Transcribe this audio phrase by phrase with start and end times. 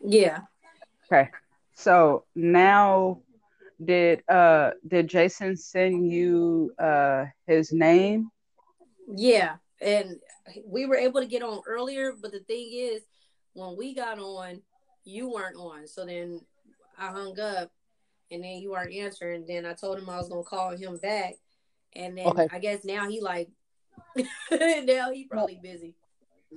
[0.00, 0.40] Yeah.
[1.10, 1.30] Okay.
[1.74, 3.20] So now
[3.84, 8.30] did uh did Jason send you uh his name?
[9.14, 9.56] Yeah.
[9.80, 10.16] And
[10.64, 13.02] we were able to get on earlier, but the thing is,
[13.52, 14.60] when we got on,
[15.04, 15.86] you weren't on.
[15.86, 16.40] So then
[16.98, 17.70] I hung up
[18.30, 19.46] and then you weren't answering.
[19.46, 21.34] Then I told him I was gonna call him back.
[21.94, 22.48] And then Okay.
[22.50, 23.48] I guess now he like
[24.50, 25.94] now he probably busy.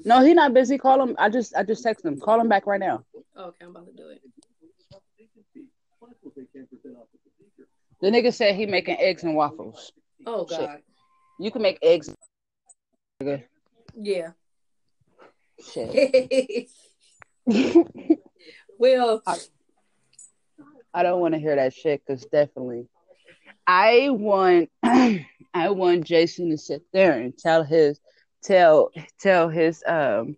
[0.06, 0.78] No, he not busy.
[0.78, 1.16] Call him.
[1.20, 2.20] I just I just text him.
[2.20, 3.04] Call him back right now.
[3.38, 4.22] Okay, I'm about to do it.
[8.02, 9.92] The nigga said he making eggs and waffles.
[10.26, 10.60] Oh Shit.
[10.60, 10.80] god.
[11.40, 12.10] You can make eggs.
[13.22, 13.44] nigga.
[13.96, 14.32] Yeah.
[15.74, 16.70] Shit.
[18.80, 19.22] well,
[20.94, 22.88] I don't want to hear that shit because definitely,
[23.68, 28.00] I want I want Jason to sit there and tell his
[28.44, 30.36] tell tell his um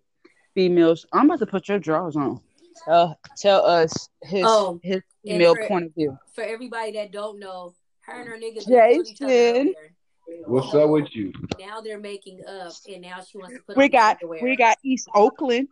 [0.54, 1.06] females.
[1.12, 2.40] I'm about to put your drawers on.
[2.84, 6.16] Tell tell us his Oh, his female for- point of view.
[6.34, 9.74] for everybody that don't know, her and her niggas just killed each other Jason.
[10.46, 11.32] What's up with you?
[11.60, 15.08] Now they're making up, and now she wants to put We got we got East
[15.14, 15.68] Oakland.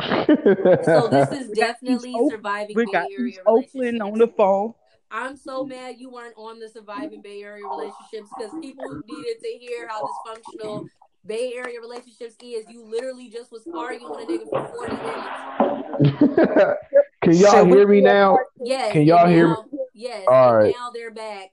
[0.00, 4.18] So this is We definitely East Oak- surviving We Bay got Area East Oakland on
[4.18, 4.74] the phone.
[5.10, 9.48] I'm so mad you weren't on the surviving Bay Area relationships because people needed to
[9.58, 10.86] hear how dysfunctional
[11.26, 12.64] Bay Area relationships is.
[12.68, 16.76] You literally just was arguing with a nigga for 40 minutes.
[17.22, 18.30] Can y'all Should we hear me now?
[18.36, 18.92] part- Yes.
[18.92, 19.54] Can y'all and hear me?
[19.94, 20.24] Yes.
[20.28, 20.74] All and right.
[20.78, 21.50] now they're back.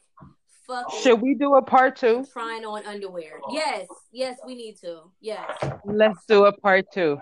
[0.67, 2.25] Fucking Should we do a part two?
[2.31, 3.39] trying on underwear.
[3.51, 3.88] Yes.
[4.11, 5.01] Yes, we need to.
[5.21, 5.45] Yes.
[5.85, 7.19] Let's do a part two.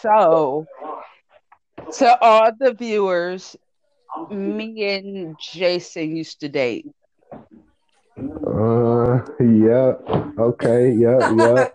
[0.00, 0.66] So,
[1.98, 3.54] to all the viewers,
[4.30, 6.86] me and Jason used to date.
[8.46, 9.94] Uh, yeah.
[10.38, 10.92] Okay.
[10.92, 11.32] Yeah.
[11.32, 11.68] Yeah.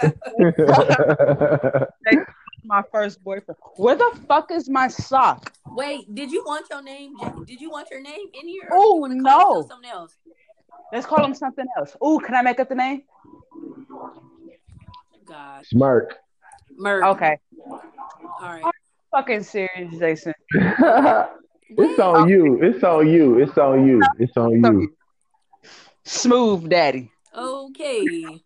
[2.66, 3.58] My first boyfriend.
[3.78, 5.54] Where the fuck is my sock?
[5.76, 7.16] Wait, did you want your name?
[7.46, 8.68] Did you want your name in here?
[8.72, 9.68] Oh, you wanna call no.
[9.68, 10.18] Something else.
[10.92, 11.96] Let's call him something else.
[12.02, 13.04] Oh, can I make up the name?
[15.26, 15.66] God.
[15.68, 16.16] Smirk.
[16.76, 17.04] Murk.
[17.04, 17.38] Okay.
[17.68, 17.80] All
[18.42, 18.66] right.
[19.12, 20.34] Fucking serious, Jason.
[20.52, 22.60] it's on you.
[22.62, 23.40] It's on you.
[23.40, 24.02] It's on you.
[24.20, 24.96] It's on you.
[26.06, 27.12] Smooth daddy.
[27.36, 28.42] Okay.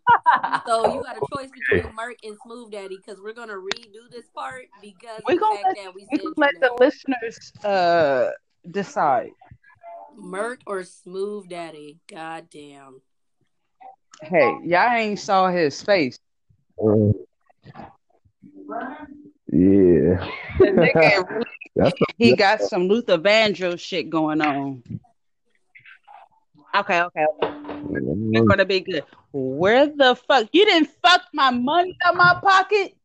[0.66, 4.26] so you got a choice between Murk and Smooth Daddy because we're gonna redo this
[4.34, 6.76] part because we're gonna fact let- that we We said can let the name.
[6.80, 8.30] listeners uh
[8.70, 9.30] decide.
[10.16, 11.98] Murk or Smooth Daddy.
[12.10, 13.00] God damn.
[14.22, 16.18] Hey, y'all ain't saw his face.
[19.52, 20.26] Yeah.
[20.58, 21.44] The
[21.76, 24.82] That's he got some Luther Vandross shit going on.
[26.74, 27.46] Okay, okay, okay.
[27.46, 28.36] Mm-hmm.
[28.36, 29.04] It's gonna be good.
[29.32, 30.48] Where the fuck?
[30.52, 32.96] You didn't fuck my money out my pocket?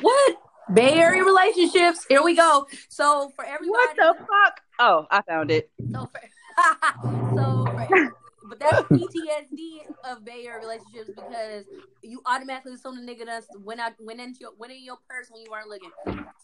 [0.00, 0.36] What?
[0.72, 2.04] Bay Area relationships.
[2.08, 2.66] Here we go.
[2.88, 4.60] So for everybody What the fuck?
[4.78, 5.70] Oh, I found it.
[5.90, 6.20] So for,
[7.36, 8.14] so for,
[8.48, 11.64] but that's PTSD of Bay Area relationships because
[12.02, 15.28] you automatically assume the nigga that's went out went into your went in your purse
[15.30, 15.90] when you weren't looking.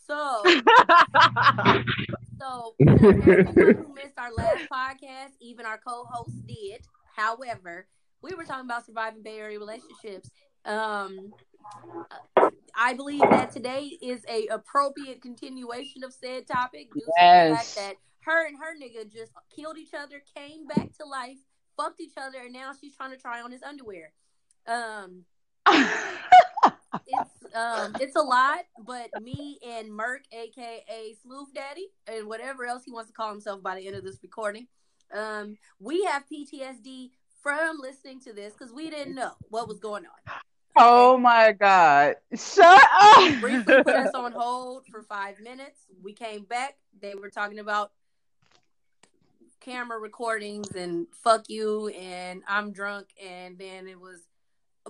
[0.07, 0.43] So
[2.41, 6.83] so everyone who missed our last podcast, even our co-host did.
[7.17, 7.87] However,
[8.23, 10.31] we were talking about surviving Bay Area relationships.
[10.65, 11.33] Um
[12.77, 17.77] I believe that today is a appropriate continuation of said topic due to the fact
[17.77, 17.95] that
[18.25, 21.39] her and her nigga just killed each other, came back to life,
[21.77, 24.13] fucked each other, and now she's trying to try on his underwear.
[24.67, 25.25] Um,
[25.69, 32.83] it's um, it's a lot, but me and Murk, aka Smooth Daddy, and whatever else
[32.85, 34.67] he wants to call himself by the end of this recording,
[35.13, 37.11] um, we have PTSD
[37.43, 40.35] from listening to this because we didn't know what was going on.
[40.77, 42.17] oh my god.
[42.35, 43.41] Shut up.
[43.41, 45.87] briefly put us on hold for five minutes.
[46.03, 46.77] We came back.
[47.01, 47.93] They were talking about
[49.65, 54.21] camera recordings and fuck you and I'm drunk and then it was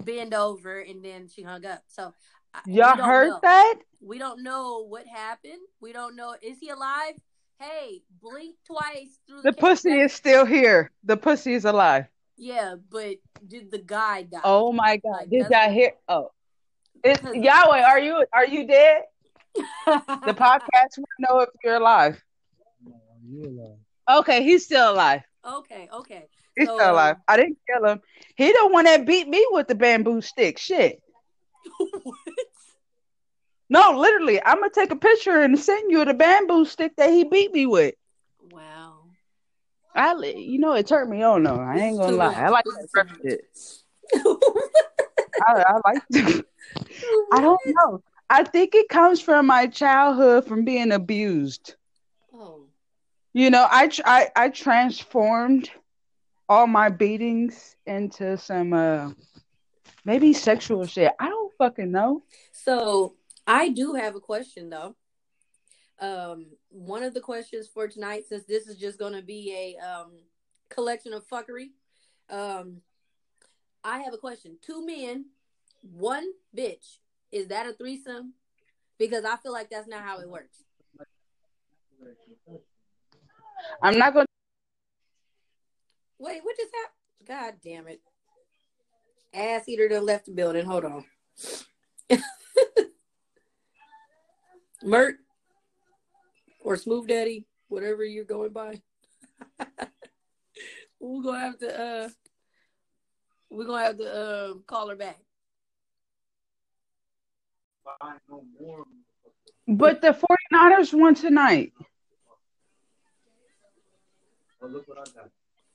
[0.00, 1.82] bend over and then she hung up.
[1.88, 2.12] So
[2.52, 3.38] I- Y'all heard know.
[3.42, 3.74] that?
[4.02, 5.60] We don't know what happened.
[5.80, 6.34] We don't know.
[6.42, 7.14] Is he alive?
[7.60, 10.04] Hey, blink twice through the, The pussy camera.
[10.06, 10.90] is still here.
[11.04, 12.06] The pussy is alive.
[12.36, 13.16] Yeah, but
[13.46, 14.40] did the guy die?
[14.42, 15.10] Oh my god.
[15.20, 15.92] Like, Did that's- y'all hear?
[16.08, 16.30] Oh.
[17.04, 19.02] It's Because- Yahweh, are you are you dead?
[19.86, 22.20] The podcast want to know if you're alive.
[24.10, 25.22] Okay, he's still alive.
[25.44, 26.28] okay, okay.
[26.56, 27.16] He's So, still alive.
[27.26, 28.00] I didn't kill him.
[28.36, 30.58] He the one that beat me with the bamboo stick.
[30.58, 31.02] Shit.
[33.70, 37.24] No, literally, I'm gonna take a picture and send you the bamboo stick that he
[37.24, 37.94] beat me with.
[38.52, 39.04] wow.
[39.96, 41.58] I, you know, it turned me on though.
[41.58, 42.34] I ain't gonna lie.
[42.34, 43.18] I like This that is too rough much.
[43.22, 43.40] shit.
[45.48, 46.02] I, I like.
[47.32, 48.02] I don't know.
[48.28, 51.74] I think it comes from my childhood from being abused.
[52.34, 52.66] Oh.
[53.34, 55.68] You know, I I I transformed
[56.48, 59.10] all my beatings into some uh
[60.04, 61.12] maybe sexual shit.
[61.18, 62.22] I don't fucking know.
[62.52, 64.94] So I do have a question though.
[66.00, 70.12] Um, one of the questions for tonight, since this is just to be a um
[70.68, 71.70] collection of fuckery,
[72.30, 72.82] um,
[73.82, 74.58] I have a question.
[74.62, 75.26] Two men,
[75.82, 76.98] one bitch.
[77.32, 78.34] Is that a threesome?
[78.96, 80.62] Because I feel like that's not how it works.
[83.82, 84.26] I'm not gonna
[86.18, 86.94] Wait, what just happened?
[87.26, 88.00] God damn it.
[89.34, 90.64] Azzeater done left the building.
[90.64, 91.04] Hold on.
[94.82, 95.16] Murk
[96.60, 98.80] or Smooth Daddy, whatever you're going by.
[101.00, 102.08] we're gonna have to uh
[103.50, 105.18] we're gonna have to uh call her back.
[109.68, 110.16] but the
[110.52, 111.72] 49ers won tonight.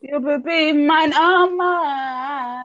[0.01, 2.61] You will be mine, oh my.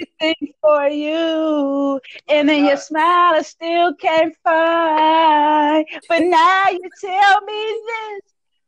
[0.00, 5.86] Everything for you, and then your smile I still can't find.
[6.08, 8.22] But now you tell me this,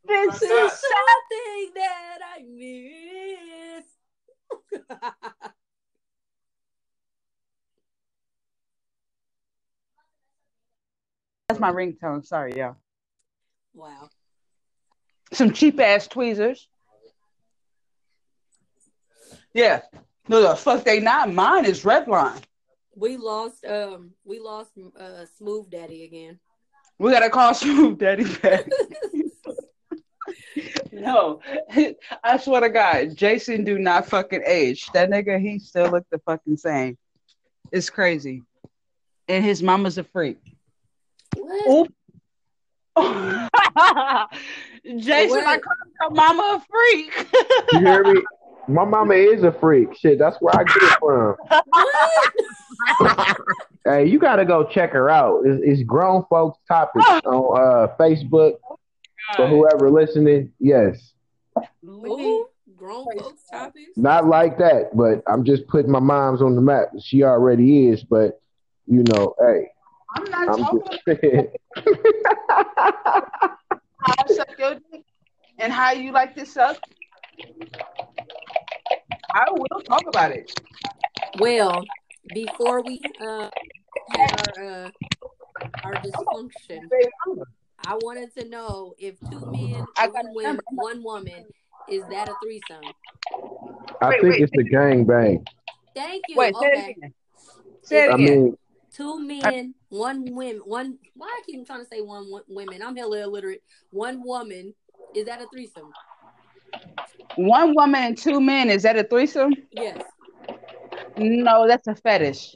[0.05, 3.85] this is Something that I miss.
[11.49, 12.25] that's my ringtone.
[12.25, 12.75] Sorry, y'all.
[13.73, 14.09] wow.
[15.33, 16.67] Some cheap ass tweezers.
[19.53, 19.81] Yeah,
[20.27, 21.33] no, the fuck they not.
[21.33, 22.41] Mine is Revlon.
[22.95, 26.39] We lost um we lost uh Smooth Daddy again.
[26.99, 28.67] We gotta call Smooth Daddy back.
[30.91, 31.39] no,
[32.23, 34.87] I swear to God, Jason do not fucking age.
[34.93, 36.97] That nigga, he still look the fucking same.
[37.71, 38.43] It's crazy.
[39.27, 40.37] And his mama's a freak.
[41.35, 41.89] What?
[44.85, 44.99] Oop.
[45.01, 45.61] Jason, I What?
[45.61, 47.27] call your mama a freak.
[47.73, 48.21] You hear me?
[48.67, 49.95] My mama is a freak.
[49.97, 51.35] Shit, that's where I get it from.
[53.85, 55.41] Hey, you gotta go check her out.
[55.45, 58.53] It's, it's grown folks topics on uh, Facebook
[59.35, 60.53] for whoever listening.
[60.59, 61.11] Yes,
[61.85, 62.47] Ooh,
[62.77, 63.91] grown folks topics.
[63.97, 66.89] not like that, but I'm just putting my mom's on the map.
[67.01, 68.39] She already is, but
[68.87, 69.67] you know, hey,
[70.15, 71.47] I'm not I'm talking just.
[74.03, 75.03] about how I suck your dick
[75.59, 76.77] and how you like to suck.
[79.33, 80.51] I will talk about it.
[81.39, 81.85] Well,
[82.33, 83.49] before we uh
[84.09, 84.89] had our uh
[85.83, 86.89] our dysfunction,
[87.85, 91.45] I wanted to know if two men, I one gotta woman, one woman,
[91.89, 92.93] is that a threesome?
[94.01, 94.41] I Wait, think wait.
[94.41, 95.45] it's a gang bang.
[95.95, 96.37] Thank you.
[96.37, 96.95] Wait, say it okay.
[96.97, 97.13] again.
[97.81, 98.43] Say it I again.
[98.43, 98.57] mean,
[98.91, 100.97] Two men, one woman, one.
[101.15, 102.81] Why I keep trying to say one wo- women?
[102.81, 103.61] I'm hella illiterate.
[103.91, 104.73] One woman.
[105.13, 105.91] Is that a threesome?
[107.35, 109.53] One woman and two men, is that a threesome?
[109.71, 110.01] Yes.
[111.17, 112.55] No, that's a fetish.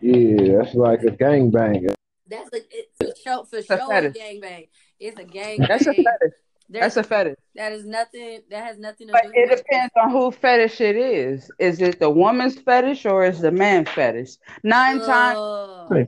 [0.00, 1.86] yeah, that's like a gang bang.
[2.30, 4.14] That's a it's a show for a sure a fetish.
[4.16, 4.68] gangbang.
[4.98, 5.60] It's a gang.
[5.68, 6.32] That's a fetish.
[6.70, 7.36] There's, That's a fetish.
[7.54, 8.42] that is nothing.
[8.50, 9.30] That has nothing to But do.
[9.34, 11.50] it with depends on who fetish it is.
[11.58, 14.32] Is it the woman's fetish or is the man fetish?
[14.62, 16.06] Nine times, Uh, seven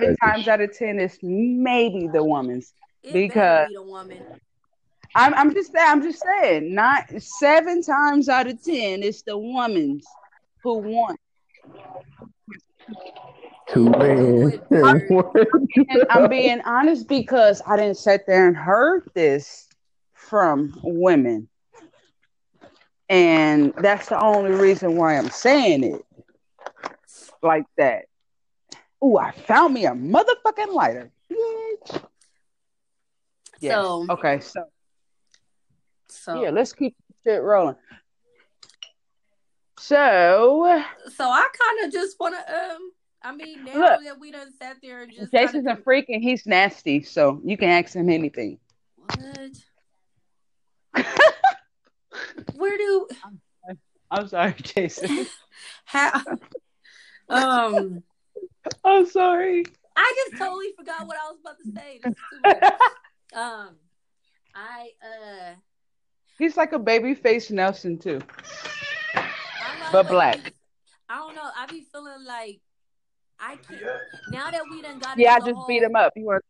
[0.00, 0.16] Fetish.
[0.24, 2.72] times out of ten, it's maybe the woman's.
[3.02, 4.22] it Because- be the woman.
[5.14, 5.86] I'm, I'm just saying.
[5.86, 6.74] I'm just saying.
[6.74, 10.06] Not seven times out of ten, it's the woman's
[10.62, 11.16] who won.
[13.72, 14.60] Two men.
[15.88, 19.68] And I'm being honest because I didn't sit there and heard this
[20.12, 21.48] from women.
[23.08, 26.04] And that's the only reason why I'm saying it
[27.42, 28.04] like that.
[29.04, 31.10] Ooh, I found me a motherfucking lighter.
[31.30, 32.04] Bitch.
[33.60, 33.72] Yes.
[33.72, 34.64] So- okay, so
[36.08, 37.76] So yeah, let's keep shit rolling.
[39.78, 40.82] So
[41.14, 42.92] so I kind of just want to um.
[43.24, 44.04] I mean, now Look.
[44.04, 47.56] that we done sat there and just Jason's a freak and he's nasty, so you
[47.56, 48.58] can ask him anything.
[48.96, 49.50] what?
[52.56, 53.08] Where do
[54.10, 55.26] I'm sorry, Jason.
[55.84, 56.20] how?
[57.28, 58.02] Um,
[58.84, 59.64] I'm sorry.
[59.96, 62.00] I just totally forgot what I was about to say.
[62.02, 62.72] This is stupid.
[63.34, 63.76] um,
[64.54, 65.54] I uh,
[66.38, 68.20] He's like a baby face Nelson too.
[69.92, 70.54] But like- black.
[71.08, 71.50] I don't know.
[71.56, 72.60] I be feeling like
[73.42, 73.82] I can't.
[74.30, 76.12] Now that we done got Yeah, I into the just beat him up.
[76.14, 76.44] You want?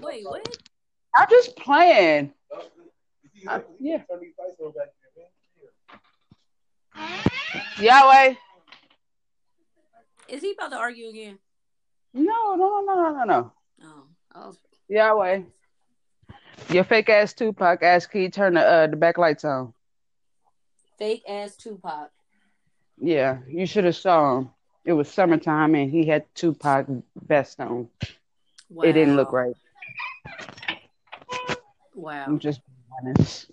[0.00, 0.58] Wait, what?
[1.14, 2.32] I'm just playing.
[3.46, 4.02] Uh, yeah.
[7.78, 8.34] Yahweh.
[10.28, 11.38] Is he about to argue again?
[12.14, 13.52] No, no, no, no, no, no, no.
[13.82, 15.42] Oh, I was, Yahweh.
[16.70, 19.74] Your fake ass Tupac ass key turn the uh, the back lights on?
[20.98, 22.10] Fake ass Tupac.
[22.98, 24.50] Yeah, you should have saw him.
[24.84, 27.88] It was summertime and he had Tupac vest on.
[28.68, 28.84] Wow.
[28.84, 29.54] It didn't look right.
[31.94, 32.24] Wow.
[32.26, 33.50] I'm just being honest.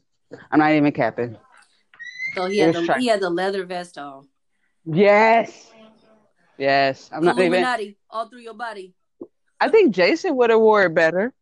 [0.51, 1.37] I'm not even capping.
[2.35, 4.27] So he had the he had the leather vest on.
[4.85, 5.71] Yes.
[6.57, 7.09] Yes.
[7.13, 8.93] I'm not even Illuminati all through your body.
[9.59, 11.33] I think Jason would have wore it better.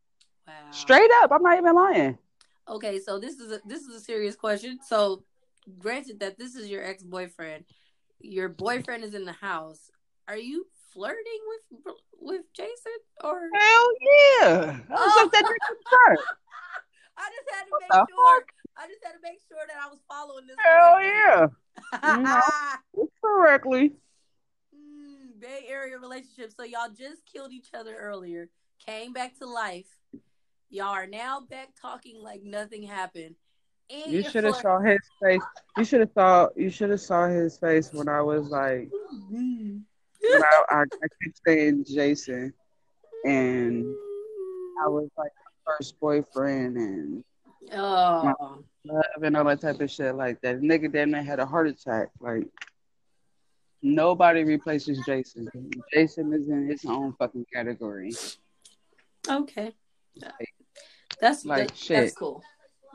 [0.48, 0.54] Wow.
[0.72, 1.32] Straight up.
[1.32, 2.18] I'm not even lying.
[2.68, 4.80] Okay, so this is a this is a serious question.
[4.86, 5.24] So,
[5.78, 7.66] granted that this is your ex boyfriend,
[8.20, 9.92] your boyfriend is in the house.
[10.28, 12.94] Are you flirting with with Jason
[13.24, 13.50] or?
[13.54, 14.80] Hell yeah.
[14.90, 16.20] I was like that shirt.
[17.18, 18.46] I just had to What make sure.
[18.78, 20.58] I just had to make sure that I was following this.
[20.66, 21.54] Hell correctly.
[22.04, 22.76] yeah.
[23.22, 23.94] Correctly.
[24.76, 26.52] Mm, Bay Area relationship.
[26.56, 28.50] So y'all just killed each other earlier,
[28.86, 29.88] came back to life.
[30.70, 33.36] Y'all are now back talking like nothing happened.
[33.90, 35.42] And You should have saw his face.
[35.78, 38.90] You should have saw you should have saw his face when I was like
[39.30, 39.86] when
[40.26, 42.54] I, I, I kept saying Jason
[43.26, 43.86] and
[44.84, 45.32] I was like
[45.66, 47.24] first boyfriend and
[47.74, 48.34] Oh,
[48.86, 50.62] love and all that type of shit like that.
[50.62, 52.10] Nigga damn near had a heart attack.
[52.20, 52.44] Like
[53.82, 55.48] nobody replaces Jason.
[55.94, 58.14] Jason is in his own fucking category.
[59.30, 59.74] okay.
[61.22, 61.98] That's Like that- shit.
[61.98, 62.44] That's cool.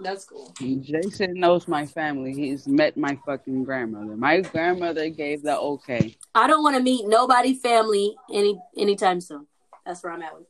[0.01, 0.55] That's cool.
[0.59, 2.33] Jason knows my family.
[2.33, 4.17] He's met my fucking grandmother.
[4.17, 6.17] My grandmother gave the okay.
[6.35, 9.47] I don't want to meet nobody family any anytime soon.
[9.85, 10.47] That's where I'm at with.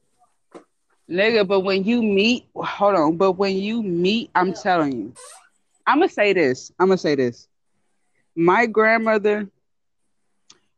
[1.10, 5.14] Nigga, but when you meet, hold on, but when you meet, I'm telling you,
[5.84, 6.70] I'm gonna say this.
[6.78, 7.48] I'm gonna say this.
[8.36, 9.48] My grandmother,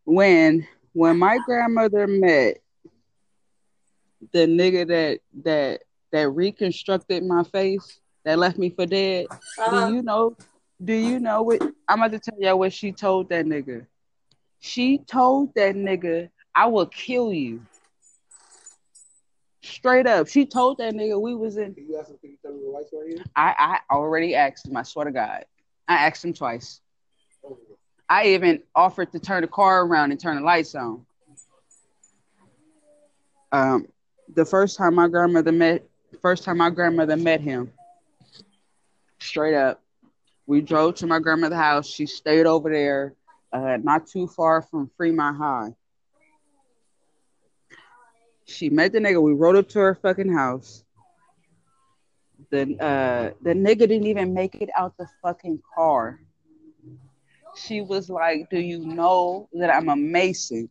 [0.04, 2.58] when when my grandmother met
[4.32, 9.26] the nigga that that that reconstructed my face, that left me for dead.
[9.30, 9.88] Uh-huh.
[9.88, 10.36] Do you know?
[10.82, 11.62] Do you know what?
[11.88, 13.86] I'm about to tell y'all what she told that nigga.
[14.60, 17.64] She told that nigga, "I will kill you."
[19.64, 21.74] Straight up, she told that nigga we was in.
[21.76, 23.24] You got something to tell me the lights right here?
[23.36, 24.76] I I already asked him.
[24.76, 25.44] I swear to God,
[25.86, 26.80] I asked him twice.
[28.08, 31.06] I even offered to turn the car around and turn the lights on.
[33.52, 33.86] Um,
[34.34, 35.84] the first time my grandmother met,
[36.20, 37.72] first time my grandmother met him,
[39.22, 39.82] straight up,
[40.46, 41.86] we drove to my grandmother's house.
[41.86, 43.14] She stayed over there,
[43.52, 45.74] uh, not too far from Fremont High.
[48.44, 49.22] She met the nigga.
[49.22, 50.84] We rode up to her fucking house.
[52.50, 56.20] The uh, the nigga didn't even make it out the fucking car.
[57.56, 60.68] She was like, "Do you know that I'm a Mason,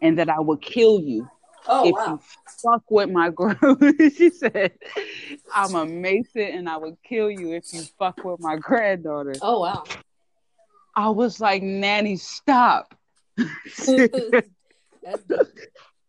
[0.00, 1.28] and that I will kill you
[1.66, 2.06] Oh if wow.
[2.06, 2.20] you
[2.62, 3.56] fuck with my girl?"
[3.98, 4.72] she said,
[5.54, 9.60] "I'm a Mason, and I would kill you if you fuck with my granddaughter." Oh
[9.60, 9.84] wow.
[10.94, 12.94] I was like, "Nanny, stop."
[13.36, 15.22] That's.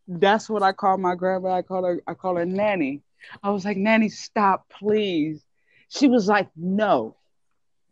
[0.07, 1.53] That's what I call my grandma.
[1.53, 3.01] I call her I call her nanny.
[3.41, 5.43] I was like, Nanny, stop, please.
[5.87, 7.15] She was like, No,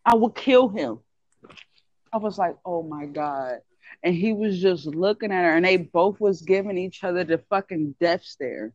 [0.06, 1.00] I will kill him.
[2.12, 3.60] I was like, Oh my God.
[4.04, 7.38] And he was just looking at her and they both was giving each other the
[7.50, 8.74] fucking death stare.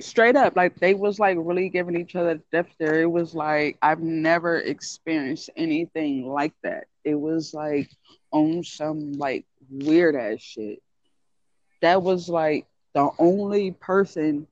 [0.00, 3.02] Straight up, like they was like really giving each other the death stare.
[3.02, 6.84] It was like I've never experienced anything like that.
[7.04, 7.90] It was like
[8.30, 10.82] on some like weird ass shit
[11.80, 14.46] that was like the only person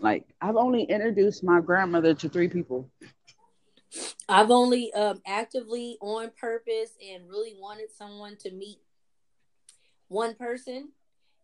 [0.00, 2.88] like I've only introduced my grandmother to three people.
[4.28, 8.78] I've only um, actively on purpose and really wanted someone to meet
[10.08, 10.90] one person,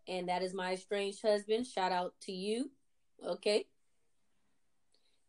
[0.07, 1.67] and that is my estranged husband.
[1.67, 2.71] Shout out to you.
[3.27, 3.67] Okay.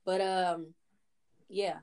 [0.05, 0.73] But um
[1.49, 1.77] yeah.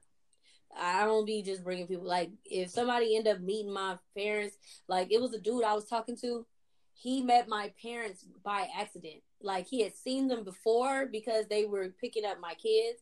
[0.75, 4.57] I don't be just bringing people like if somebody end up meeting my parents,
[4.89, 6.47] like it was a dude I was talking to,
[6.95, 9.23] he met my parents by accident.
[9.43, 13.01] Like he had seen them before because they were picking up my kids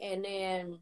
[0.00, 0.78] and then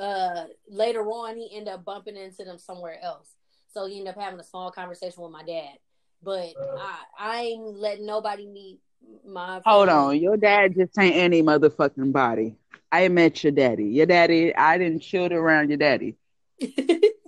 [0.00, 3.34] uh later on he ended up bumping into them somewhere else.
[3.68, 5.78] So he ended up having a small conversation with my dad.
[6.22, 8.80] But I I ain't letting nobody meet
[9.26, 12.56] my Hold on, your dad just ain't any motherfucking body.
[12.90, 13.84] I met your daddy.
[13.84, 16.16] Your daddy, I didn't chill around your daddy.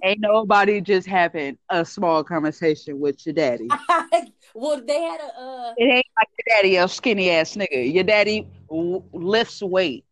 [0.02, 3.68] Ain't nobody just having a small conversation with your daddy.
[4.54, 7.92] well, they had a uh It ain't like your daddy, a skinny ass nigga.
[7.92, 10.06] Your daddy w- lifts weight.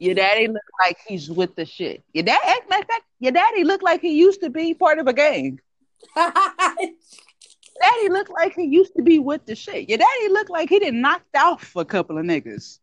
[0.00, 2.02] Your daddy look like he's with the shit.
[2.14, 3.02] Your dad act like that.
[3.18, 5.60] Your daddy look like he used to be part of a gang.
[6.16, 9.88] Daddy looked like he used to be with the shit.
[9.88, 12.78] Your daddy looked like he did knocked off a couple of niggas.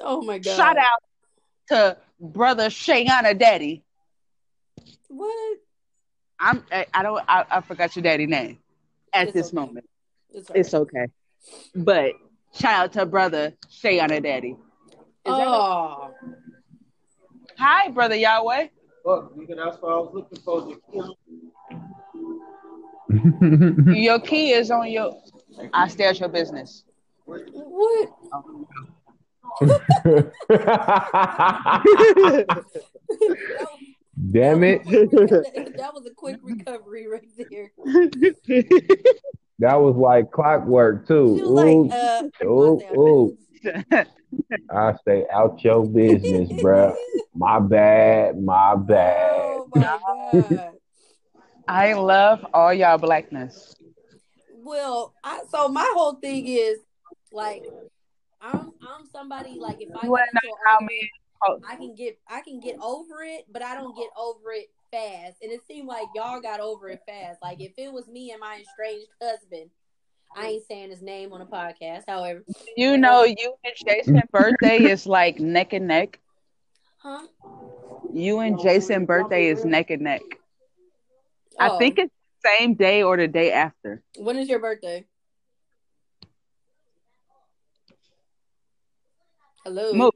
[0.00, 0.56] Oh my god!
[0.56, 1.02] Shout out
[1.68, 3.82] to brother Shayana Daddy.
[5.08, 5.58] What?
[6.38, 8.58] I'm I, I don't I, I forgot your daddy name
[9.12, 9.54] at It's this okay.
[9.56, 9.88] moment.
[10.30, 11.06] It's, It's okay.
[11.74, 12.12] But
[12.54, 14.56] shout out to brother Shayana Daddy.
[15.26, 16.14] Is that oh,
[17.58, 18.68] Hi, brother Yahweh.
[19.04, 20.60] Fuck, nigga, that's what I was looking for.
[20.62, 20.76] The
[23.90, 23.94] key.
[24.04, 25.20] Your key is on your
[25.72, 26.84] I stay at your business.
[27.24, 27.48] what?
[34.30, 34.84] Damn it.
[34.84, 37.72] that was a quick recovery right there.
[39.58, 41.36] That was like clockwork too.
[41.38, 43.38] She was like, uh, ooh, ooh.
[44.70, 46.94] I stay out your business, bruh.
[47.34, 49.40] My bad, my bad.
[49.40, 49.98] Oh my
[50.32, 50.72] god.
[51.68, 53.74] I love all y'all blackness.
[54.64, 56.78] Well, I so my whole thing is
[57.32, 57.64] like
[58.40, 61.10] I'm I'm somebody like if I get into know an argument,
[61.46, 64.70] Oh, I can get I can get over it, but I don't get over it
[64.90, 65.36] fast.
[65.42, 67.40] And it seemed like y'all got over it fast.
[67.42, 69.70] Like if it was me and my estranged husband,
[70.34, 72.04] I ain't saying his name on a podcast.
[72.06, 72.44] However,
[72.76, 76.20] you know, you and Jason's birthday is like neck and neck.
[76.98, 77.26] huh?
[78.12, 80.22] You and Jason's birthday is neck and neck.
[81.58, 84.02] I Oh, think it's the same day or the day after.
[84.18, 85.06] when is your birthday?
[89.64, 90.14] Hello, Mook.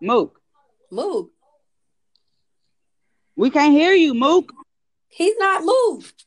[0.00, 0.40] Mook.
[0.90, 1.30] Mook.
[3.36, 4.52] We can't hear you, Mook.
[5.08, 6.24] He's not moved.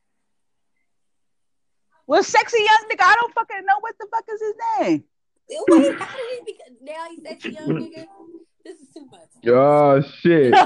[2.08, 5.04] Well, sexy young nigga, I don't fucking know what the fuck is his name.
[5.50, 6.78] Wait, how did he become?
[6.82, 8.06] Now he's sexy young nigga.
[8.64, 9.30] This is too much.
[9.48, 10.54] Oh shit.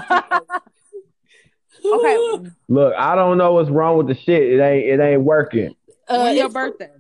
[1.86, 4.42] Okay, Look, I don't know what's wrong with the shit.
[4.42, 5.76] It ain't it ain't working.
[6.08, 6.92] Uh, when your birthday?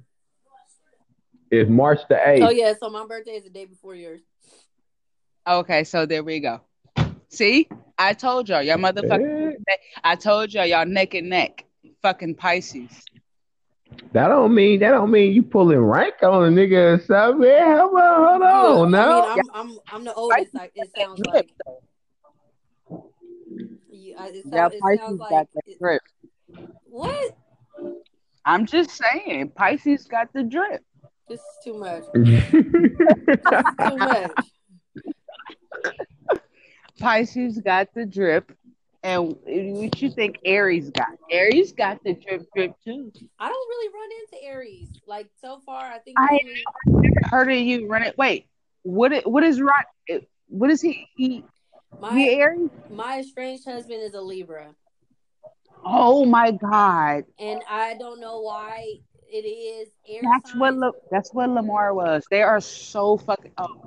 [1.52, 2.46] It's March the 8th.
[2.46, 4.22] Oh yeah, so my birthday is the day before yours.
[5.48, 6.62] Okay, so there we go.
[7.30, 9.56] See, I told y'all, y'all motherfucking.
[10.04, 11.66] I told y'all, y'all neck and neck,
[12.02, 13.04] fucking Pisces.
[14.14, 17.42] That don't mean that don't mean you pulling rank on a nigga or something.
[17.42, 18.42] Man, hold on, hold
[18.86, 19.22] on now.
[19.24, 20.54] I mean, I'm, I'm I'm the oldest.
[20.54, 21.50] Like, it sounds like.
[23.92, 26.02] You, I, it, Yeah, sound, it Pisces sounds like got the it- drip.
[26.90, 27.38] what?
[28.46, 30.82] I'm just saying, Pisces got the drip.
[31.28, 32.04] This is too much.
[32.16, 34.32] Too much.
[37.00, 38.52] Pisces got the drip.
[39.04, 41.10] And what you think Aries got?
[41.32, 43.12] Aries got the drip drip too.
[43.40, 44.90] I don't really run into Aries.
[45.08, 46.18] Like so far, I think.
[46.20, 48.18] I only- Never heard of you run it.
[48.18, 48.48] Wait,
[48.84, 49.26] what?
[49.30, 49.86] What is right?
[50.48, 51.08] What is he?
[51.16, 51.44] He, he
[52.00, 52.70] my Aries?
[52.90, 54.76] my estranged husband is a Libra,
[55.86, 57.24] Oh my God!
[57.40, 58.96] and I don't know why
[59.32, 60.76] it is air That's what.
[60.76, 62.26] La, that's what Lamar was.
[62.30, 63.52] They are so fucking.
[63.58, 63.82] Oh,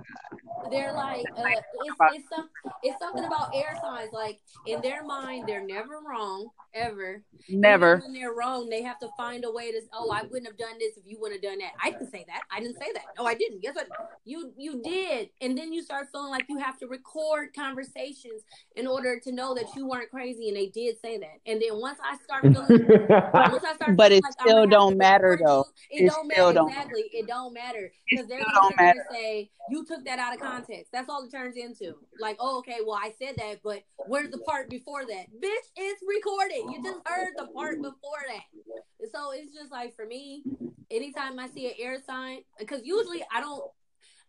[0.70, 2.48] they're like uh, it's it's some
[2.82, 4.12] it's something about air signs.
[4.12, 7.22] Like in their mind, they're never wrong ever.
[7.50, 7.96] never.
[7.98, 9.80] Even when they're wrong, they have to find a way to.
[9.92, 11.72] Oh, I wouldn't have done this if you wouldn't have done that.
[11.82, 12.42] I didn't say that.
[12.50, 13.02] I didn't say that.
[13.18, 13.60] No, I didn't.
[13.62, 13.88] Guess what?
[14.24, 18.42] You you did, and then you start feeling like you have to record conversations
[18.76, 21.38] in order to know that you weren't crazy, and they did say that.
[21.46, 24.96] And then once I start feeling Once I start But feeling it like still don't
[24.96, 25.64] matter, though.
[25.90, 26.54] you, It, It don't still matter.
[26.54, 27.02] don't- Exactly.
[27.12, 27.92] It don't matter.
[28.10, 29.04] Because they're gonna don't sit there matter.
[29.10, 30.51] and say, you took that out of context.
[30.92, 31.94] That's all it turns into.
[32.20, 35.26] Like, oh, okay, well, I said that, but where's the part before that?
[35.42, 36.62] Bitch, it's recorded.
[36.70, 39.08] You just heard the part before that.
[39.12, 40.42] So it's just like for me,
[40.90, 43.64] anytime I see an air sign, because usually I don't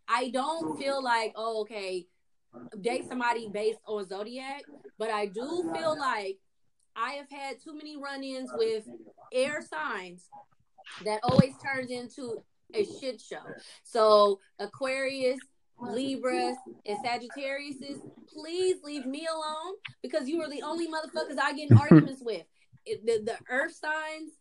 [0.08, 2.08] I don't feel like, oh, okay,
[2.82, 4.64] date somebody based on zodiac,
[4.98, 6.40] but I do feel like
[6.96, 8.88] I have had too many run-ins with
[9.32, 10.30] air signs
[11.06, 13.42] that always turns into a shit show.
[13.84, 15.40] So Aquarius,
[15.80, 16.56] Libras,
[16.86, 18.00] and Sagittariuses,
[18.34, 22.44] please leave me alone because you are the only motherfuckers I get in arguments with.
[22.86, 24.32] It- the, the earth signs,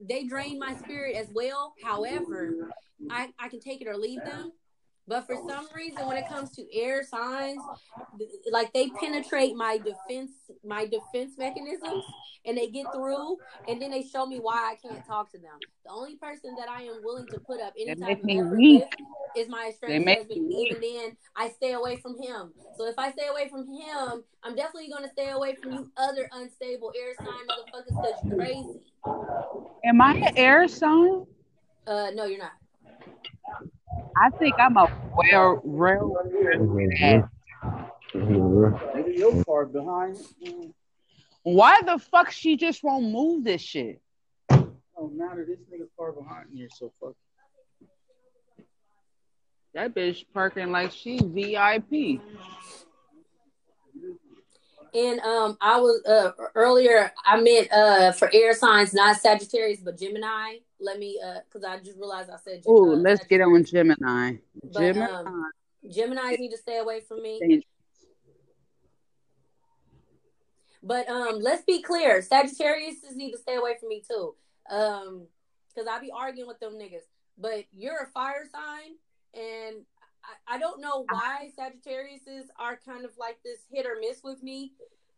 [0.00, 1.74] they drain my spirit as well.
[1.82, 2.70] However,
[3.10, 4.52] I, I can take it or leave them.
[5.06, 7.62] But for some reason, when it comes to air signs,
[8.50, 10.30] like they penetrate my defense,
[10.64, 12.04] my defense mechanisms,
[12.46, 15.58] and they get through, and then they show me why I can't talk to them.
[15.84, 18.38] The only person that I am willing to put up any They type of me
[18.38, 18.82] effort weak.
[18.82, 18.88] with
[19.36, 20.52] is my They estranged husband.
[20.52, 22.52] Even then, I stay away from him.
[22.76, 25.90] So if I stay away from him, I'm definitely going to stay away from you
[25.96, 28.80] other unstable air sign motherfuckers because you crazy.
[29.84, 31.26] Am I an air sign?
[31.86, 32.52] Uh, no, you're not.
[34.16, 36.16] I think I'm a well, real.
[38.14, 40.16] Your car behind.
[40.44, 40.72] Mm.
[41.42, 44.00] Why the fuck she just won't move this shit?
[44.50, 47.14] Oh, now that this nigga car behind here, so fuck.
[49.74, 52.20] That bitch parking like she VIP.
[54.92, 57.12] And um, I was uh earlier.
[57.24, 60.56] I meant uh for air signs, not Sagittarius, but Gemini.
[60.80, 62.62] Let me uh, because I just realized I said.
[62.66, 64.36] Oh, let's get on Gemini.
[64.62, 65.06] But, Gemini.
[65.06, 65.50] um,
[65.88, 67.62] Gemini's need to stay away from me.
[70.82, 74.34] But um, let's be clear, Sagittarius need to stay away from me too.
[74.70, 75.26] Um,
[75.68, 77.04] because I be arguing with them niggas.
[77.38, 78.92] But you're a fire sign,
[79.34, 79.84] and
[80.24, 84.42] I, I don't know why Sagittariuses are kind of like this hit or miss with
[84.42, 84.72] me.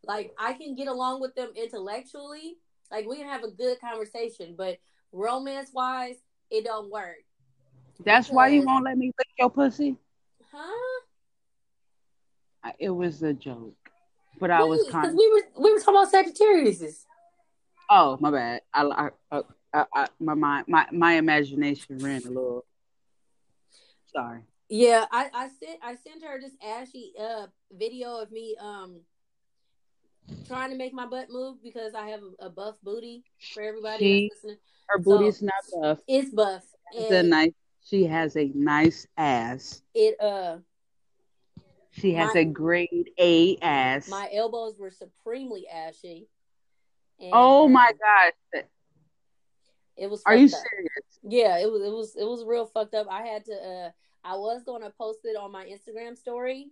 [0.05, 2.57] Like I can get along with them intellectually,
[2.91, 4.79] like we can have a good conversation, but
[5.13, 6.17] romance wise,
[6.51, 7.17] it don't work.
[8.05, 9.97] That's why you won't let me lick your pussy.
[10.51, 11.01] Huh?
[12.65, 13.77] I- It was a joke,
[14.41, 15.17] but I was because kind.
[15.17, 17.05] we were we were talking about Sagittariuses.
[17.91, 18.63] Oh, my bad.
[18.73, 19.43] I, I,
[19.75, 22.65] I, I, my my my imagination ran a little.
[24.15, 24.41] Sorry.
[24.69, 29.01] Yeah, I, I sent I sent her this ashy uh video of me um
[30.47, 34.05] trying to make my butt move because I have a, a buff booty for everybody
[34.05, 34.59] She- that's listening.
[34.89, 35.99] Her So- booty's not buff.
[36.07, 36.65] It's buff.
[36.93, 37.53] It's a nice.
[37.85, 39.83] She has a nice ass.
[39.95, 40.59] it uh
[41.93, 44.09] She has My- a grade A ass.
[44.09, 46.29] my elbows were supremely ashy.
[47.33, 48.63] Oh um, my gosh!
[49.97, 50.51] It was Are you up.
[50.51, 51.19] serious?
[51.23, 53.07] Yeah, it was it was it was real fucked up.
[53.11, 53.91] I had to uh
[54.25, 56.69] I was gonna post it on my Instagram story,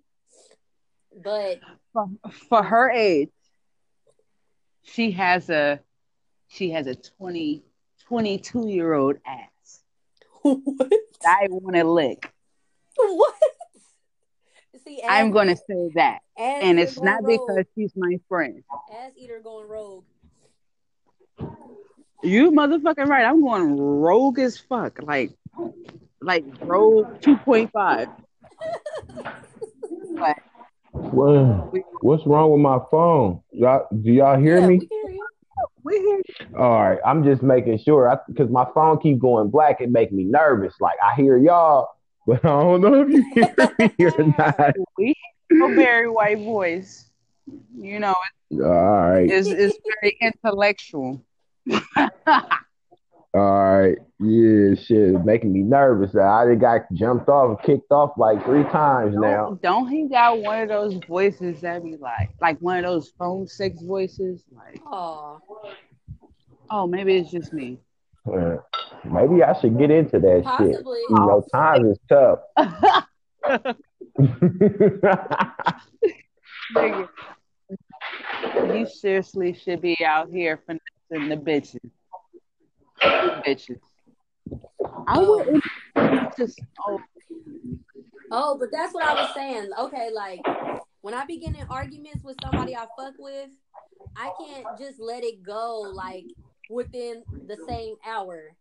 [1.24, 1.60] but
[1.92, 2.08] For,
[2.48, 3.30] for her age,
[4.83, 5.81] she has a
[6.49, 7.62] she has a 20,
[8.07, 9.83] 22 year old ass.
[10.43, 10.93] what?
[11.25, 12.33] I want to lick.
[12.97, 13.35] What?
[14.85, 17.40] See, I'm gonna say that, and it's not rogue.
[17.47, 18.62] because she's my friend.
[18.93, 20.05] Azzeater going rogue.
[22.23, 23.25] You motherfucking right.
[23.25, 25.01] I'm going rogue as fuck.
[25.03, 25.33] Like,
[26.21, 28.11] like rogue 2.5.
[30.12, 30.38] But
[30.92, 33.40] What, what's wrong with my phone?
[33.53, 34.79] Y'all, do y'all hear yeah, me?
[34.79, 35.26] we hear you.
[35.85, 36.22] we here.
[36.59, 39.81] All right, I'm just making sure because my phone keep going black.
[39.81, 40.74] It make me nervous.
[40.81, 41.88] Like I hear y'all,
[42.26, 44.74] but I don't know if you hear me or not.
[44.98, 45.14] We
[45.48, 47.07] hear very white voice.
[47.76, 48.14] You know,
[48.53, 51.24] All right, it's, it's very intellectual.
[53.33, 56.16] all right, yeah, shit, it's making me nervous.
[56.16, 59.51] I done got jumped off and kicked off like three times now.
[59.51, 63.12] Don't, don't he got one of those voices that be like, like one of those
[63.19, 64.43] phone sex voices?
[64.53, 65.38] Like, Aw.
[66.71, 67.79] oh, maybe it's just me.
[68.27, 68.57] Uh,
[69.05, 70.85] Maybe I should get into that shit.
[70.85, 72.40] You know, times is tough.
[76.75, 77.09] Nigga,
[78.79, 81.90] you seriously should be out here finessing the bitches.
[83.00, 83.80] The bitches.
[85.06, 85.60] I would
[86.36, 87.00] just oh,
[88.32, 89.70] Oh, but that's what I was saying.
[89.78, 90.40] Okay, like
[91.02, 93.50] when I be getting in arguments with somebody I fuck with,
[94.16, 96.26] I can't just let it go like
[96.68, 98.54] within the same hour.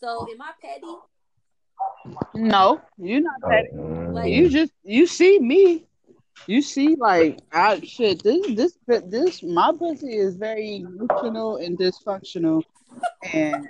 [0.00, 0.94] So am I petty?
[2.34, 3.68] no, you're not petty.
[3.74, 5.86] Like- You just you see me.
[6.46, 8.22] You see, like I shit.
[8.22, 12.62] This this this my pussy is very emotional and dysfunctional,
[13.32, 13.66] and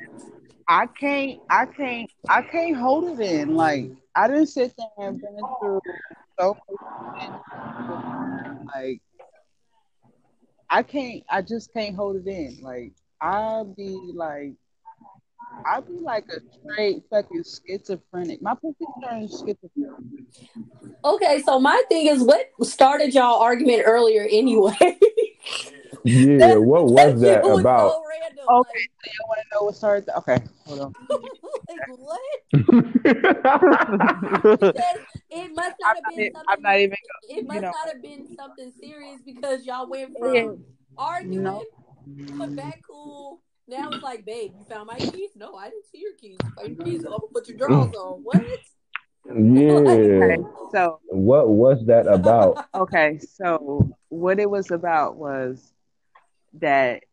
[0.68, 3.54] I can't I can't I can't hold it in.
[3.54, 5.80] Like I didn't sit there and been through
[6.38, 6.56] so.
[8.74, 9.00] Like
[10.70, 11.24] I can't.
[11.28, 12.58] I just can't hold it in.
[12.62, 14.54] Like I'll be like.
[15.66, 16.40] I'll be like a
[16.72, 18.40] straight fucking schizophrenic.
[18.42, 20.24] My pussy turns schizophrenic.
[21.04, 24.76] Okay, so my thing is what started y'all argument earlier anyway?
[26.02, 27.90] Yeah, what was that shit about?
[27.90, 28.44] So random.
[28.48, 30.06] Okay, so you want to know what started?
[30.06, 30.94] The- okay, hold on.
[31.10, 31.20] Like,
[31.68, 31.86] like
[34.66, 34.74] what?
[35.32, 36.48] It must not have I'm been not, something.
[36.48, 36.96] I'm not even.
[37.28, 37.68] it must you know.
[37.70, 40.52] not have been something serious because y'all went from Yeah.
[40.98, 41.62] arguing, No.
[42.38, 43.40] put back cool.
[43.70, 45.30] Now it's like, babe, you found my keys?
[45.36, 46.38] No, I didn't see your keys.
[46.58, 47.04] You your keys.
[47.04, 48.20] I'm gonna put your drawers on.
[48.24, 48.42] What?
[48.42, 48.50] yeah.
[49.32, 52.66] Okay, so What was that about?
[52.74, 55.72] okay, so what it was about was
[56.54, 57.04] that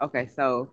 [0.00, 0.70] okay, so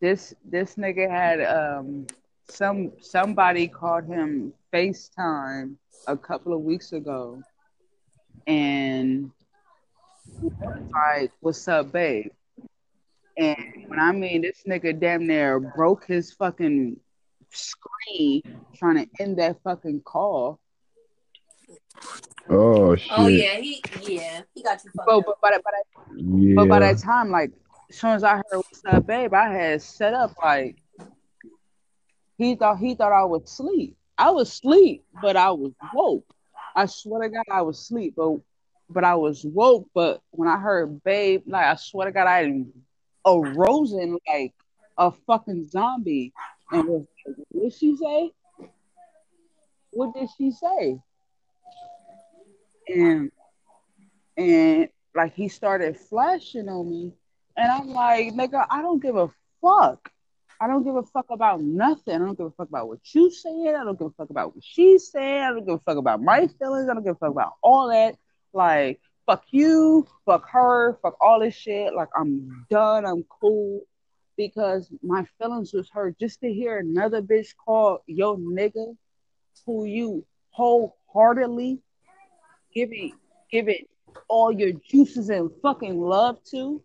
[0.00, 2.06] this this nigga had um
[2.48, 5.74] some somebody called him FaceTime
[6.06, 7.42] a couple of weeks ago
[8.46, 9.32] and
[10.92, 12.30] like, what's up, babe?
[13.40, 17.00] And when I mean this nigga damn near broke his fucking
[17.50, 18.42] screen
[18.76, 20.60] trying to end that fucking call.
[22.50, 23.12] Oh shit.
[23.16, 25.74] Oh yeah, he yeah he got you fucked But but but, but
[26.16, 26.54] Yeah.
[26.56, 27.50] But by that time, like,
[27.88, 30.76] as soon as I heard "What's up, babe," I had set up like
[32.36, 33.96] he thought he thought I was asleep.
[34.18, 36.26] I was asleep, but I was woke.
[36.76, 38.36] I swear to God, I was asleep, but
[38.90, 39.88] but I was woke.
[39.94, 42.66] But when I heard "babe," like I swear to God, I arose
[43.34, 44.54] in like
[44.96, 46.32] a fucking zombie
[46.72, 48.32] and was like, "What did she say?
[49.90, 50.98] What did she say?"
[52.88, 53.30] And
[54.36, 57.12] and like he started flashing on me,
[57.56, 59.28] and I'm like, "Nigga, I don't give a
[59.60, 60.10] fuck."
[60.62, 62.14] I don't give a fuck about nothing.
[62.14, 63.74] I don't give a fuck about what you said.
[63.74, 65.44] I don't give a fuck about what she said.
[65.44, 66.86] I don't give a fuck about my feelings.
[66.90, 68.16] I don't give a fuck about all that.
[68.52, 71.94] Like, fuck you, fuck her, fuck all this shit.
[71.94, 73.06] Like, I'm done.
[73.06, 73.82] I'm cool.
[74.36, 78.96] Because my feelings was hurt just to hear another bitch call yo nigga
[79.66, 81.78] who you wholeheartedly
[82.74, 83.12] give it,
[83.52, 83.88] give it
[84.28, 86.82] all your juices and fucking love to.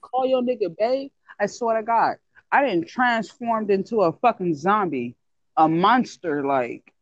[0.00, 1.10] Call your nigga babe.
[1.38, 2.16] I swear to God.
[2.50, 5.14] I didn't transformed into a fucking zombie,
[5.56, 6.92] a monster like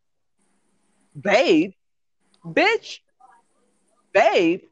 [1.18, 1.72] babe,
[2.44, 3.00] bitch,
[4.12, 4.62] babe.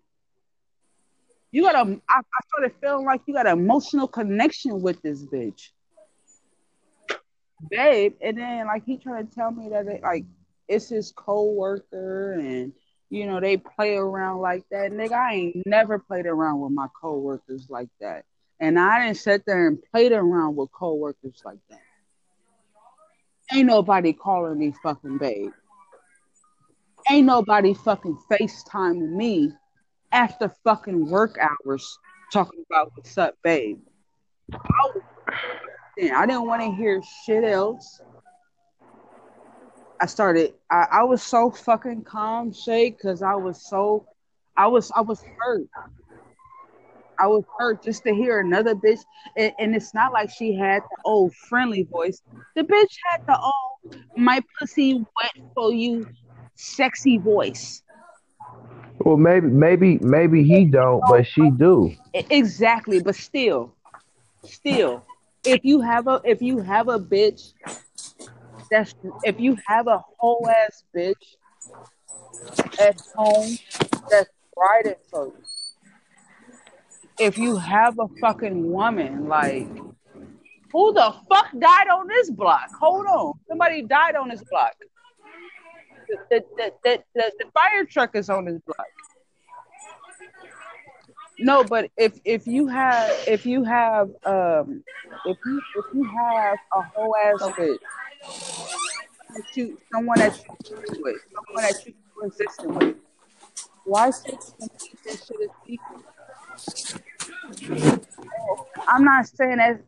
[1.51, 2.01] You got a.
[2.09, 5.71] I, I started feeling like you got an emotional connection with this bitch,
[7.71, 8.15] babe.
[8.21, 10.25] And then like he trying to tell me that it, like
[10.69, 12.73] it's his co-worker and
[13.09, 14.93] you know they play around like that.
[14.93, 18.25] Nigga, I ain't never played around with my co-workers like that.
[18.61, 21.81] And I didn't sit there and played around with coworkers like that.
[23.53, 25.53] Ain't nobody calling me fucking babe.
[27.11, 29.53] Ain't nobody fucking FaceTiming me
[30.13, 31.99] after fucking work hours
[32.33, 33.81] talking about what's up, babe.
[34.53, 34.91] I,
[35.99, 38.03] I didn't want to hear shit else.
[40.01, 40.55] I started.
[40.71, 44.07] I, I was so fucking calm, Shay, because I was so.
[44.57, 44.93] I was.
[44.95, 45.67] I was hurt.
[47.19, 49.01] I was hurt just to hear another bitch,
[49.37, 52.23] and, and, it's not like she had the old friendly voice.
[52.55, 56.07] The bitch had the old "my pussy wet for you"
[56.59, 57.83] sexy voice.
[58.99, 61.95] Well, maybe, maybe, maybe he don't, but she do.
[62.13, 63.75] Exactly, but still,
[64.45, 65.05] still,
[65.45, 67.53] if you have a if you have a bitch
[68.71, 71.15] that's if you have a whole ass bitch
[72.81, 73.57] at home
[74.11, 75.33] that's riding for you
[77.19, 79.67] if you have a fucking woman, like,
[80.73, 82.71] who the fuck died on this block?
[82.79, 83.33] Hold on.
[83.49, 84.75] Somebody died on this block.
[86.09, 88.87] The, the, the, the, fire truck is on this block.
[91.39, 94.83] No, but if if you have if you have um
[95.25, 97.79] if you if you have a whole ass bitch,
[99.55, 100.37] you someone that
[100.69, 102.97] you with, someone that you consistent with,
[103.85, 104.37] why say
[105.05, 106.05] this shit is secret?
[108.89, 109.81] I'm not saying that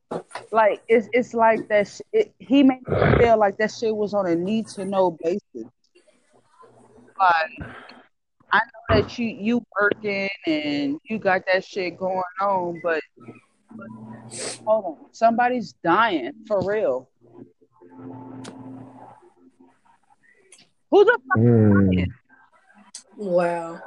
[0.53, 1.89] like it's it's like that.
[1.89, 5.17] Sh- it, he made me feel like that shit was on a need to know
[5.23, 5.67] basis.
[7.21, 7.69] Like
[8.53, 13.01] I know that you you working and you got that shit going on, but,
[13.77, 13.87] but
[14.67, 17.09] hold on, somebody's dying for real.
[20.91, 21.95] Who the fuck Mm.
[21.95, 22.13] dying?
[23.17, 23.81] Wow.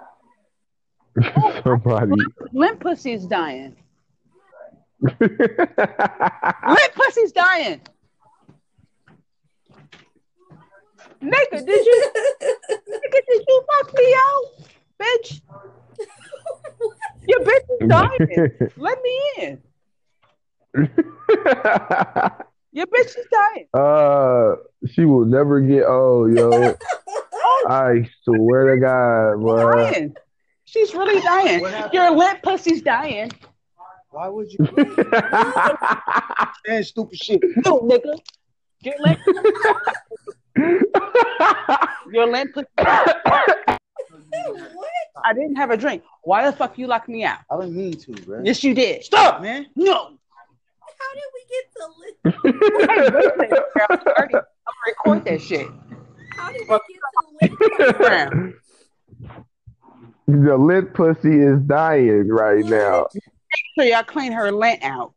[1.63, 2.11] Somebody.
[2.53, 3.75] Limp pussy's dying.
[5.19, 7.81] Limp pussy's dying.
[11.21, 12.11] Nigga, did you
[13.13, 14.45] nigga, did you fuck me out?
[15.01, 15.41] Bitch.
[17.27, 18.71] Your bitch is dying.
[18.77, 19.61] Let me in.
[22.71, 23.67] Your bitch is dying.
[23.73, 24.55] uh,
[24.91, 26.73] she will never get old, yo.
[27.67, 29.73] I swear to God, She's bro.
[29.73, 30.15] dying.
[30.65, 31.61] She's really dying.
[31.61, 31.93] What happened?
[31.93, 33.31] Your limp pussy's dying.
[34.09, 34.65] Why would you
[36.65, 37.41] saying stupid shit?
[37.65, 38.17] No, nigga.
[38.81, 39.19] Your limp,
[40.55, 42.67] your limp pussy.
[42.77, 43.57] what?
[45.25, 46.03] I didn't have a drink.
[46.23, 47.39] Why the fuck you locked me out?
[47.51, 48.41] I didn't mean to, bro.
[48.43, 49.03] Yes, you did.
[49.03, 49.67] Stop, man.
[49.75, 50.17] No.
[50.99, 52.13] How did we get to li-
[52.89, 53.87] Hey, wait a minute, girl.
[53.89, 55.67] I'm already- I'm gonna record that shit.
[56.35, 56.79] How did we
[57.39, 57.51] get
[57.99, 58.53] to li-
[60.27, 63.07] the lit pussy is dying right now.
[63.77, 65.13] So y'all clean her lint out.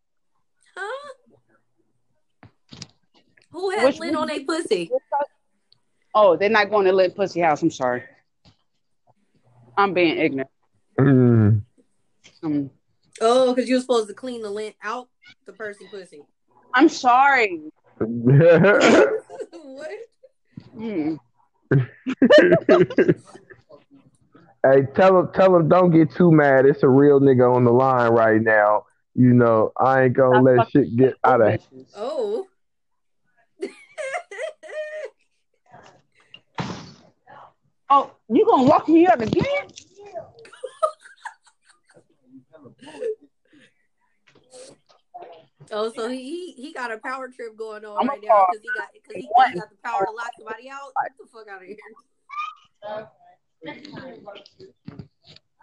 [3.57, 4.91] Who had Which- lint on their pussy?
[6.15, 7.63] Oh, they're not going to lint pussy house.
[7.63, 8.03] I'm sorry.
[9.79, 10.51] I'm being ignorant.
[11.01, 11.63] Mm.
[12.43, 12.71] Um,
[13.19, 15.09] Oh, because you were supposed to clean the lint out
[15.47, 16.21] the person pussy.
[16.75, 17.63] I'm sorry.
[17.99, 19.09] what?
[20.77, 21.19] Mm.
[24.63, 26.67] hey, tell him, tell him, don't get too mad.
[26.67, 28.85] It's a real nigga on the line right now.
[29.15, 31.49] You know, I ain't gonna let shit get out of.
[31.55, 31.87] Bitches.
[31.97, 32.47] Oh.
[38.29, 39.69] You gonna lock me up again?
[45.73, 48.69] Oh, so he he got a power trip going on I'm right now because he
[48.77, 50.93] got because he, he got the power to lock somebody out.
[51.03, 51.77] Get the fuck out of here.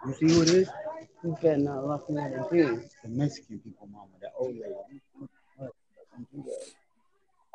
[0.06, 0.68] You see who it is?
[1.22, 2.88] You better not lock me up again.
[3.02, 5.00] The Mexican people, mama, that old lady.
[5.58, 6.66] Don't do that.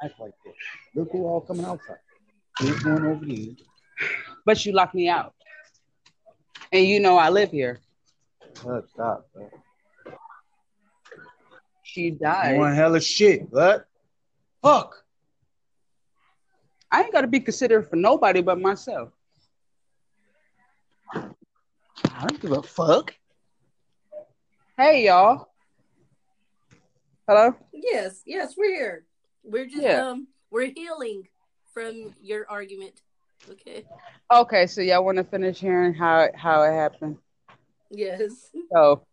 [0.04, 0.56] Act like this.
[0.96, 1.98] Look who all coming outside.
[2.60, 3.69] There's one over there.
[4.50, 5.36] But you locked me out.
[6.72, 7.78] And you know I live here.
[8.56, 9.48] Stop, stop, bro.
[11.84, 12.58] She died.
[12.58, 13.86] One hell of shit, but
[14.64, 15.06] fuck.
[16.92, 19.12] I ain't gotta be considered for nobody but myself.
[21.14, 21.30] I
[22.22, 23.14] don't give a fuck.
[24.80, 25.50] Hey y'all.
[27.28, 27.56] Hello?
[27.72, 29.06] Yes, yes, we're here.
[29.44, 30.08] We're just Yeah.
[30.08, 31.28] um we're healing
[31.72, 33.00] from your argument.
[33.52, 33.84] Okay.
[34.32, 37.18] Okay, so y'all wanna finish hearing how it how it happened.
[37.90, 38.52] Yes.
[38.72, 39.04] So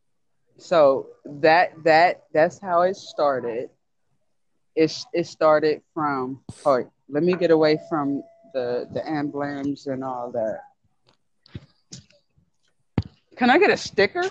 [0.58, 3.70] so that that that's how it started.
[4.74, 10.30] It it started from oh let me get away from the the emblems and all
[10.32, 10.60] that.
[13.36, 14.24] Can I get a sticker?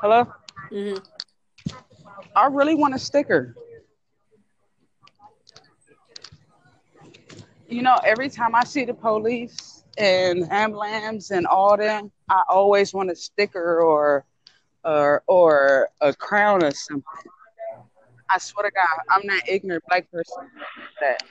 [0.00, 0.26] Hello?
[0.70, 0.94] hmm
[2.34, 3.54] I really want a sticker.
[7.68, 12.94] You know, every time I see the police and ambulance and all them, I always
[12.94, 14.24] want a sticker or
[14.84, 17.02] or or a crown or something.
[18.30, 20.50] I swear to God, I'm not ignorant black person
[21.00, 21.22] that.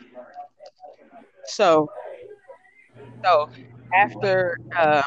[1.45, 1.89] So,
[3.23, 3.49] so
[3.93, 5.03] after um,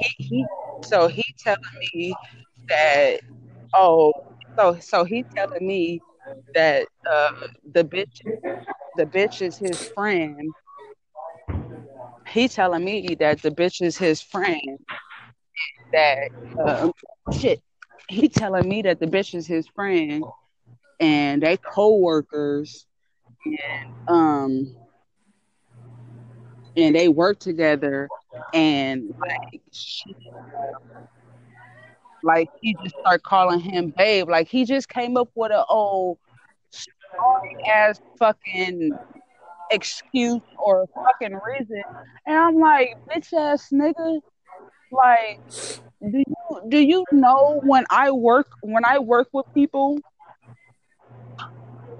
[0.00, 0.46] he, he
[0.82, 1.62] so he telling
[1.94, 2.14] me
[2.68, 3.20] that
[3.74, 4.12] oh
[4.58, 6.00] so so he telling me
[6.54, 7.32] that uh,
[7.72, 8.20] the bitch
[8.98, 10.52] the bitch is his friend.
[12.26, 14.78] He telling me that the bitch is his friend.
[15.92, 16.28] That
[16.66, 16.92] um,
[17.32, 17.62] shit.
[18.08, 20.24] He telling me that the bitch is his friend,
[20.98, 22.86] and they co-workers,
[23.46, 23.56] and
[24.08, 24.76] um,
[26.76, 28.08] and they work together,
[28.52, 30.16] and like she,
[32.24, 34.28] like he just start calling him babe.
[34.28, 36.18] Like he just came up with an old
[37.68, 38.90] ass fucking
[39.70, 41.82] excuse or fucking reason.
[42.26, 44.20] And I'm like, bitch ass nigga,
[44.90, 45.40] like
[46.00, 49.98] do you do you know when I work when I work with people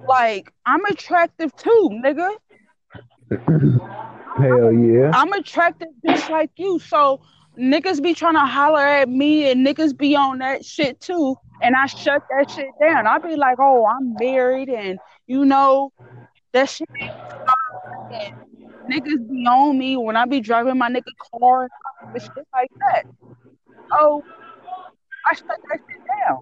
[0.09, 2.31] like I'm attractive too, nigga.
[4.39, 5.11] Hell yeah.
[5.13, 6.79] I'm attractive just like you.
[6.79, 7.21] So
[7.59, 11.37] niggas be trying to holler at me and niggas be on that shit too.
[11.63, 13.07] And I shut that shit down.
[13.07, 15.93] I be like, oh, I'm married and you know,
[16.53, 16.89] that shit.
[17.01, 18.33] And
[18.91, 21.03] niggas be on me when I be driving my nigga
[21.39, 21.63] car
[22.15, 23.05] and shit like that.
[23.93, 24.23] Oh,
[25.27, 26.39] I shut that shit down.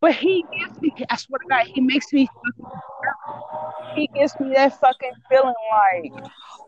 [0.00, 2.28] But he gives me, I swear to God, he makes me,
[3.94, 6.12] he gives me that fucking feeling like,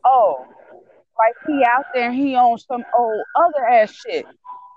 [0.04, 0.46] oh,
[1.18, 4.26] like he out there he on some old other ass shit.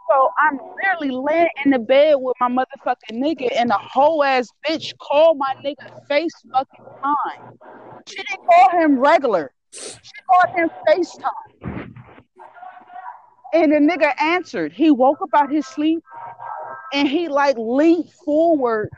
[0.09, 4.47] So I'm literally laying in the bed with my motherfucking nigga and a whole ass
[4.67, 7.55] bitch called my nigga face fucking time.
[8.07, 9.51] She didn't call him regular.
[9.71, 11.93] She called him FaceTime.
[13.53, 14.73] And the nigga answered.
[14.73, 16.03] He woke up out his sleep
[16.93, 18.89] and he like leaned forward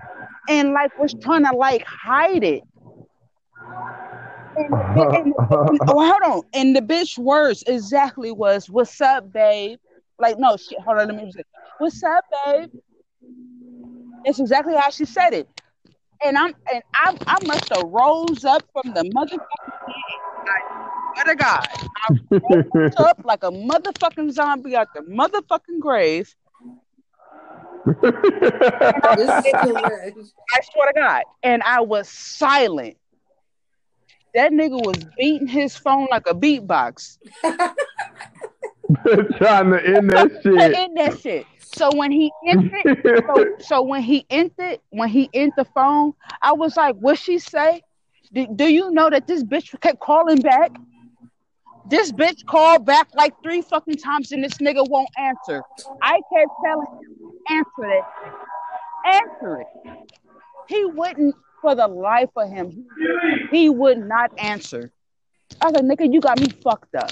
[0.50, 2.64] and like was trying to like hide it.
[4.58, 4.74] And,
[5.16, 5.34] and,
[5.88, 6.42] oh, hold on.
[6.54, 9.80] And the bitch words exactly was, "What's up, babe?"
[10.20, 10.80] Like, no shit.
[10.82, 11.44] Hold on, let me just say,
[11.78, 12.70] "What's up, babe?"
[14.26, 15.48] It's exactly how she said it.
[16.26, 19.40] And I'm and I I must have rose up from the motherfucking.
[20.48, 26.34] I swear to God, I rose up like a motherfucking zombie out the motherfucking grave.
[28.04, 29.16] I
[30.72, 31.24] swear to God.
[31.44, 32.98] And I was silent.
[34.36, 37.18] That nigga was beating his phone like a beatbox.
[39.38, 40.76] Trying to end that shit.
[40.76, 41.46] end that shit.
[41.60, 42.98] So when he ended,
[43.28, 47.40] so, so when he ended, when he ended the phone, I was like, "What she
[47.40, 47.82] say?
[48.34, 50.72] Do, do you know that this bitch kept calling back?
[51.90, 55.62] This bitch called back like three fucking times, and this nigga won't answer.
[56.02, 58.04] I kept telling him, answer it,
[59.06, 59.68] answer it.
[60.68, 62.86] He wouldn't, for the life of him,
[63.52, 64.92] he would not answer.
[65.62, 67.12] I like, nigga, you got me fucked up.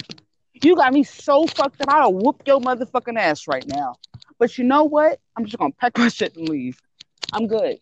[0.53, 1.89] You got me so fucked up.
[1.89, 3.95] I'll whoop your motherfucking ass right now.
[4.39, 5.19] But you know what?
[5.35, 6.81] I'm just gonna pack my shit and leave.
[7.33, 7.79] I'm good.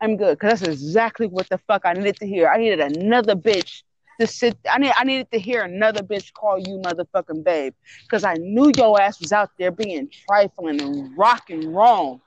[0.00, 0.38] I'm good.
[0.38, 2.48] Cause that's exactly what the fuck I needed to hear.
[2.48, 3.82] I needed another bitch
[4.20, 4.56] to sit.
[4.70, 4.92] I need.
[4.96, 9.20] I needed to hear another bitch call you motherfucking babe, because I knew your ass
[9.20, 12.20] was out there being trifling and rocking wrong.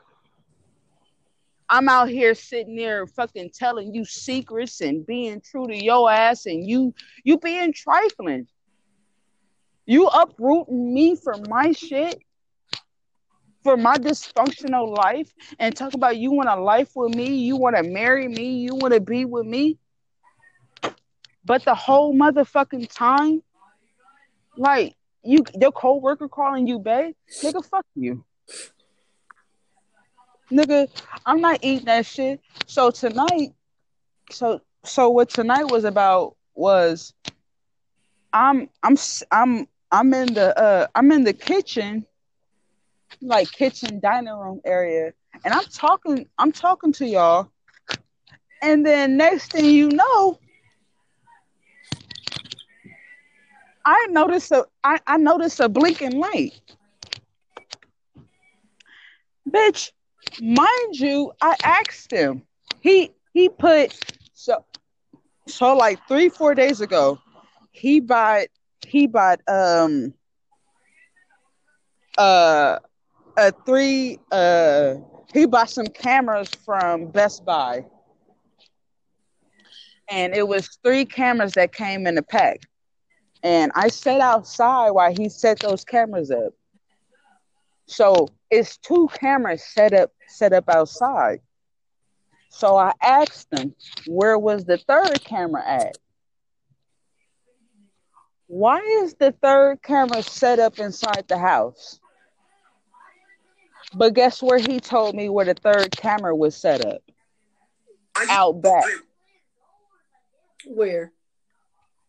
[1.70, 6.46] I'm out here sitting there fucking telling you secrets and being true to your ass,
[6.48, 6.94] and you
[7.24, 8.48] you being trifling.
[9.86, 12.20] You uprooting me for my shit,
[13.64, 17.76] for my dysfunctional life, and talk about you want a life with me, you want
[17.76, 19.78] to marry me, you want to be with me.
[21.46, 23.42] But the whole motherfucking time,
[24.58, 28.24] like you, your coworker calling you babe, nigga, fuck you,
[30.52, 30.88] nigga.
[31.26, 32.42] I'm not eating that shit.
[32.66, 33.54] So tonight,
[34.32, 37.14] so so what tonight was about was,
[38.34, 38.98] I'm I'm
[39.32, 42.06] I'm I'm in the uh I'm in the kitchen,
[43.22, 47.50] like kitchen dining room area, and I'm talking I'm talking to y'all,
[48.62, 50.40] and then next thing you know,
[53.86, 56.60] I notice a I, I notice a blinking light.
[59.50, 59.92] Bitch,
[60.42, 62.44] mind you, I asked him.
[62.82, 63.94] He he put
[64.34, 64.64] so
[65.48, 67.20] so like three, four days ago,
[67.72, 68.48] he bought
[68.88, 70.14] he bought um
[72.18, 72.78] uh
[73.38, 74.96] a three uh
[75.34, 77.86] he bought some cameras from Best Buy.
[80.10, 82.62] And it was three cameras that came in a pack.
[83.44, 86.54] And I sat outside while he set those cameras up.
[87.88, 91.42] So it's two cameras set up set up outside.
[92.50, 93.76] So I asked him,
[94.08, 95.98] where was the third camera at?
[98.48, 102.00] Why is the third camera set up inside the house?
[103.94, 107.02] But guess where he told me where the third camera was set up?
[108.30, 108.84] Out back.
[110.66, 111.12] Where?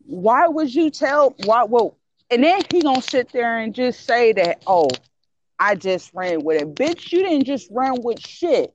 [0.06, 1.96] Why would you tell why well
[2.30, 4.88] and then he gonna sit there and just say that, oh,
[5.60, 6.74] I just ran with it.
[6.74, 8.74] Bitch, you didn't just run with shit.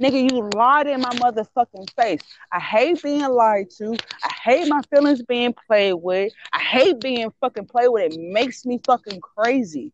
[0.00, 2.20] Nigga, you lied in my motherfucking face.
[2.50, 3.96] I hate being lied to.
[4.22, 6.32] I hate my feelings being played with.
[6.52, 8.14] I hate being fucking played with.
[8.14, 9.92] It makes me fucking crazy.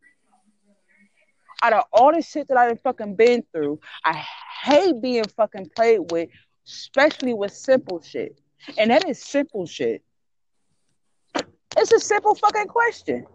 [1.63, 4.23] Out of all the shit that I've fucking been through, I
[4.63, 6.29] hate being fucking played with,
[6.67, 8.39] especially with simple shit.
[8.77, 10.03] And that is simple shit.
[11.75, 13.25] It's a simple fucking question.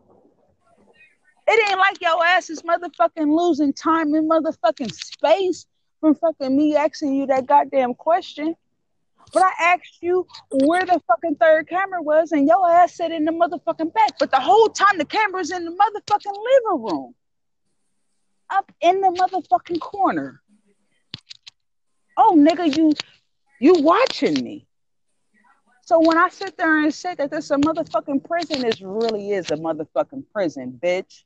[1.53, 5.67] It ain't like your ass is motherfucking losing time in motherfucking space
[6.01, 8.55] from fucking me asking you that goddamn question.
[9.35, 13.27] But I asked you where the fucking third camera was, and your ass said in
[13.27, 14.19] the motherfucking back.
[14.19, 17.15] But the whole time the camera's in the motherfucking living room,
[18.49, 20.41] up in the motherfucking corner.
[22.17, 22.95] Oh, nigga, you
[23.61, 24.67] you watching me?
[25.85, 29.51] So when I sit there and say that this a motherfucking prison, this really is
[29.51, 31.25] a motherfucking prison, bitch.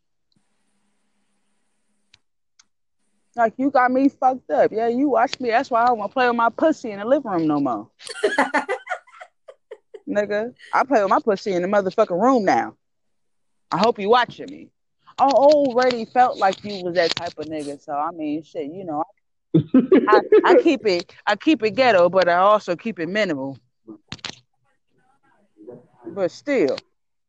[3.36, 4.72] Like you got me fucked up.
[4.72, 5.50] Yeah, you watch me.
[5.50, 7.60] That's why I don't want to play with my pussy in the living room no
[7.60, 7.90] more.
[10.08, 12.76] Nigga, I play with my pussy in the motherfucking room now.
[13.70, 14.70] I hope you watching me.
[15.18, 17.82] I already felt like you was that type of nigga.
[17.82, 19.04] So I mean, shit, you know,
[20.08, 23.58] I, I keep it, I keep it ghetto, but I also keep it minimal.
[26.06, 26.78] But still,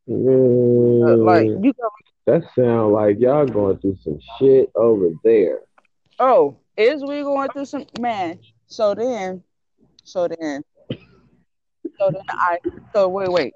[0.09, 1.89] Mm, like you go,
[2.27, 5.59] that sound like y'all going through some shit over there.
[6.19, 8.39] Oh, is we going through some man?
[8.67, 9.43] So then,
[10.03, 12.59] so then, so then I,
[12.93, 13.53] so wait, wait,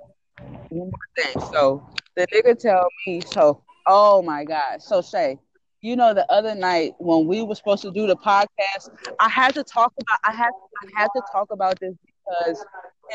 [0.69, 1.41] one more thing.
[1.51, 5.39] So the nigga tell me, so oh my god, so say.
[5.83, 8.89] You know, the other night when we were supposed to do the podcast,
[9.19, 10.19] I had to talk about.
[10.23, 10.51] I had
[10.83, 12.63] I had to talk about this because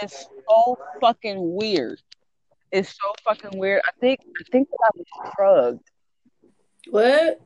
[0.03, 2.03] it's so fucking weird.
[2.73, 3.83] It's so fucking weird.
[3.87, 5.91] I think I think that I was drugged.
[6.91, 7.41] What?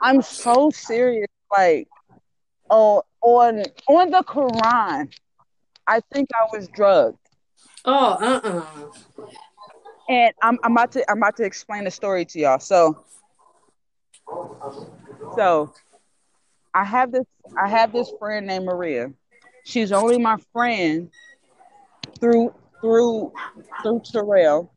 [0.00, 1.28] I'm so serious.
[1.50, 1.88] Like
[2.68, 5.12] on on on the Quran,
[5.86, 7.18] I think I was drugged.
[7.84, 8.90] Oh, uh uh
[10.08, 12.58] And I'm I'm about to I'm about to explain the story to y'all.
[12.58, 13.04] So
[15.34, 15.72] so
[16.74, 17.26] I have this
[17.56, 19.12] I have this friend named Maria.
[19.64, 21.10] She's only my friend
[22.20, 23.32] through through
[23.82, 24.72] through Terrell.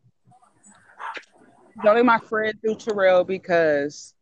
[1.73, 4.13] She's only my friend through Terrell because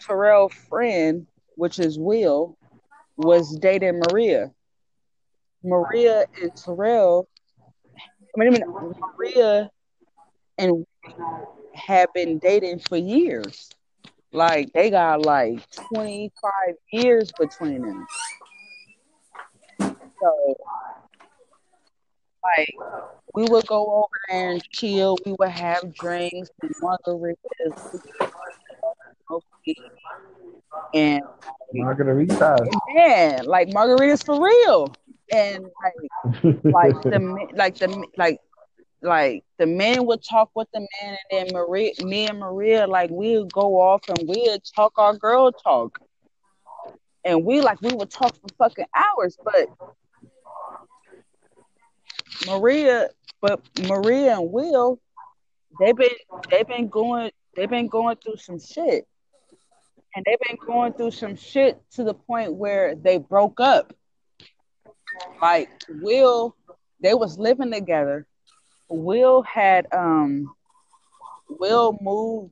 [0.00, 1.26] Terrell's friend,
[1.56, 2.56] which is Will,
[3.16, 4.52] was dating Maria.
[5.62, 7.28] Maria and Terrell,
[8.36, 9.70] I mean, I mean Maria
[10.58, 10.86] and
[11.74, 13.70] have been dating for years.
[14.32, 16.52] Like they got like 25
[16.92, 18.06] years between them.
[19.80, 20.56] So
[22.42, 22.68] like
[23.34, 25.16] we would go over there and chill.
[25.24, 28.00] We would have drinks and margaritas,
[30.94, 31.22] and
[31.72, 32.56] Margarita.
[32.94, 34.94] man, like margaritas for real.
[35.32, 38.40] And like, like the like the like
[39.02, 43.10] like the men would talk with the man, and then Maria, me and Maria, like
[43.10, 45.98] we'd go off and we'd talk our girl talk,
[47.24, 49.36] and we like we would talk for fucking hours.
[49.42, 49.68] But
[52.46, 53.08] Maria,
[53.40, 55.00] but Maria and Will,
[55.80, 56.08] they've been
[56.50, 59.06] they've been going they've been going through some shit,
[60.16, 63.92] and they've been going through some shit to the point where they broke up.
[65.40, 66.56] Like Will,
[67.00, 68.26] they was living together.
[68.88, 70.54] Will had um
[71.48, 72.50] Will moved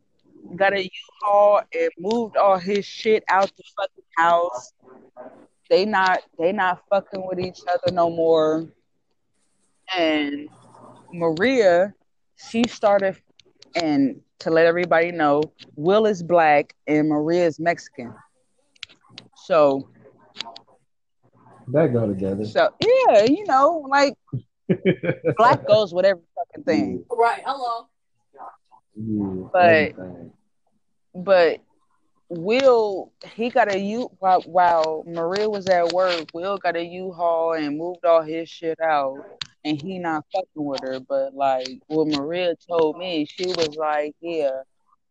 [0.57, 4.73] got a U-Haul and moved all his shit out the fucking house.
[5.71, 8.69] They not they not fucking with each other no more.
[9.97, 10.51] And
[11.13, 11.95] Maria,
[12.37, 13.17] she started
[13.75, 15.43] and to let everybody know,
[15.77, 18.15] Will is black and Maria is Mexican.
[19.45, 19.89] So
[21.69, 22.45] That go together.
[22.45, 24.15] so yeah, you know, like
[25.37, 27.05] black goes with every fucking thing.
[27.11, 27.43] Right.
[27.45, 27.87] Hello.
[28.97, 30.33] Yeah, But- everything.
[31.15, 31.61] but
[32.31, 36.25] Will he got a U while, while Maria was at work.
[36.33, 39.19] Will got a U-Haul and moved all his shit out,
[39.65, 41.01] and he not fucking with her.
[41.01, 44.63] But like what Maria told me, she was like, "Yeah,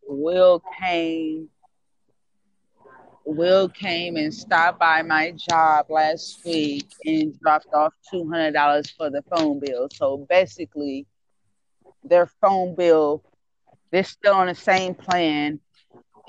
[0.08, 1.50] Will came.
[3.26, 8.90] Will came and stopped by my job last week and dropped off two hundred dollars
[8.92, 9.88] for the phone bill.
[9.94, 11.06] So basically,
[12.04, 13.24] their phone bill,
[13.92, 15.60] they're still on the same plan."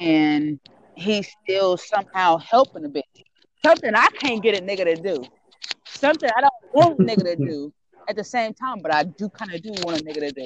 [0.01, 0.59] and
[0.95, 3.03] he's still somehow helping a bitch.
[3.65, 5.25] Something I can't get a nigga to do.
[5.87, 7.73] Something I don't want a nigga to do
[8.09, 10.45] at the same time, but I do kind of do want a nigga do.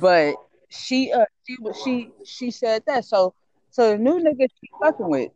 [0.00, 0.34] But
[0.68, 3.34] she uh she she she said that so
[3.70, 5.30] so the new nigga she fucking with.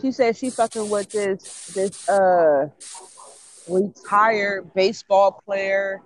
[0.00, 2.66] She said she fucking with this this uh
[3.68, 6.02] retired baseball player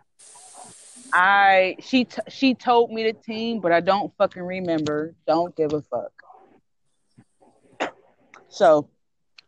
[1.14, 5.14] I she t- she told me the team, but I don't fucking remember.
[5.28, 6.12] Don't give a fuck.
[8.48, 8.88] So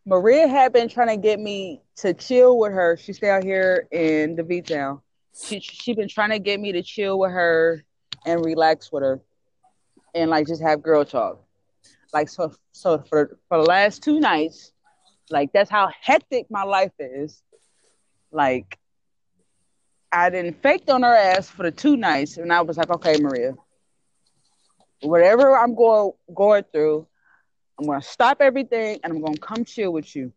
[0.06, 2.96] Maria had been trying to get me to chill with her.
[2.96, 5.00] She stay out here in the V town.
[5.34, 7.84] She she been trying to get me to chill with her
[8.24, 9.20] and relax with her,
[10.14, 11.42] and like just have girl talk.
[12.12, 14.72] Like so so for for the last two nights,
[15.28, 17.42] like that's how hectic my life is.
[18.30, 18.78] Like
[20.12, 23.16] I didn't faked on her ass for the two nights, and I was like, okay,
[23.20, 23.54] Maria,
[25.02, 27.08] whatever I'm going going through,
[27.78, 30.32] I'm gonna stop everything and I'm gonna come chill with you.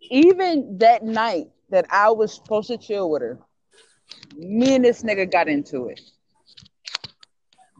[0.00, 3.38] Even that night that I was supposed to chill with her,
[4.36, 6.00] me and this nigga got into it.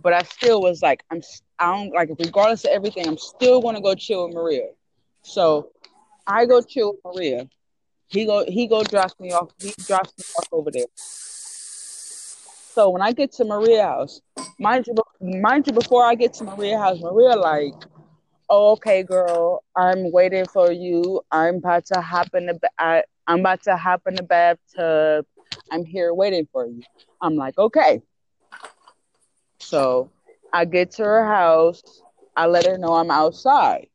[0.01, 1.21] But I still was like, I'm
[1.59, 4.69] I don't like regardless of everything, I'm still gonna go chill with Maria.
[5.23, 5.71] So
[6.27, 7.49] I go chill with Maria.
[8.09, 9.51] He go he go drops me off.
[9.59, 10.87] He drops me off over there.
[12.79, 14.21] So when I get to Maria house,
[14.61, 17.75] mind you, mind you, before I get to Maria house, Maria like,
[18.49, 21.21] oh, okay, girl, I'm waiting for you.
[21.31, 25.27] I'm about to hop in the I, I'm about to hop in the bathtub.
[25.71, 26.83] I'm here waiting for you.
[27.21, 28.01] I'm like, okay.
[29.61, 30.11] So
[30.53, 31.83] I get to her house.
[32.37, 33.89] I let her know I'm outside.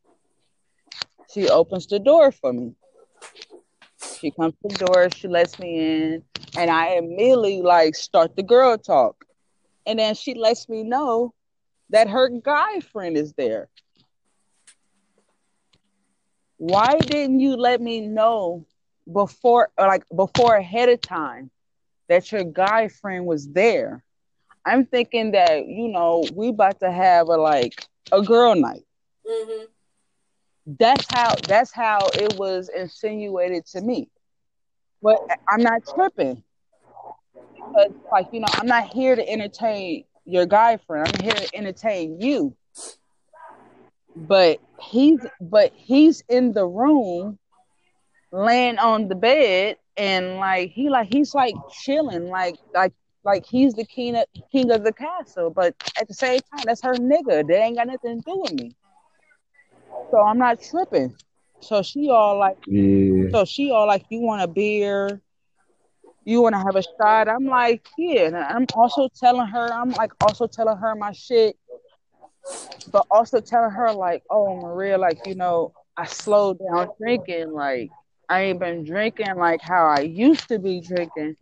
[1.33, 2.75] She opens the door for me.
[4.19, 6.23] She comes to the door, she lets me in,
[6.57, 9.25] and I immediately like start the girl talk.
[9.85, 11.33] And then she lets me know
[11.89, 13.69] that her guy friend is there.
[16.63, 18.65] Why didn't you let me know
[19.11, 21.51] before like before ahead of time
[22.09, 24.03] that your guy friend was there?
[24.65, 28.83] I'm thinking that, you know, we about to have a like a girl night
[29.27, 29.65] Mm-hmm.
[30.79, 34.09] that's how that's how it was insinuated to me.
[35.01, 36.43] But I'm not tripping.
[37.55, 41.05] Because like, you know, I'm not here to entertain your guy friend.
[41.07, 42.55] I'm here to entertain you.
[44.15, 47.39] But he's but he's in the room
[48.31, 52.93] laying on the bed and like he like he's like chilling like like
[53.23, 56.81] like he's the king of king of the castle but at the same time that's
[56.81, 58.75] her nigga that ain't got nothing to do with me
[60.13, 61.15] so I'm not tripping.
[61.59, 63.29] So she all like, Yeah.
[63.31, 65.19] so she all like, you want a beer?
[66.23, 67.27] You want to have a shot?
[67.27, 68.27] I'm like, yeah.
[68.27, 71.57] And I'm also telling her, I'm like also telling her my shit,
[72.91, 77.51] but also telling her like, oh Maria, like you know, I slowed down drinking.
[77.51, 77.91] Like
[78.29, 81.35] I ain't been drinking like how I used to be drinking.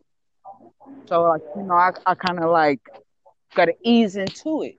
[1.07, 2.79] So like you know, I, I kind of like
[3.55, 4.77] gotta ease into it.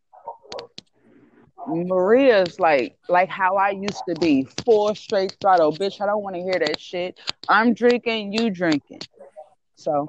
[1.68, 6.01] Maria's like like how I used to be, four straight throttle, bitch.
[6.01, 7.20] I don't want to hear that shit.
[7.49, 9.01] I'm drinking, you drinking.
[9.77, 10.09] So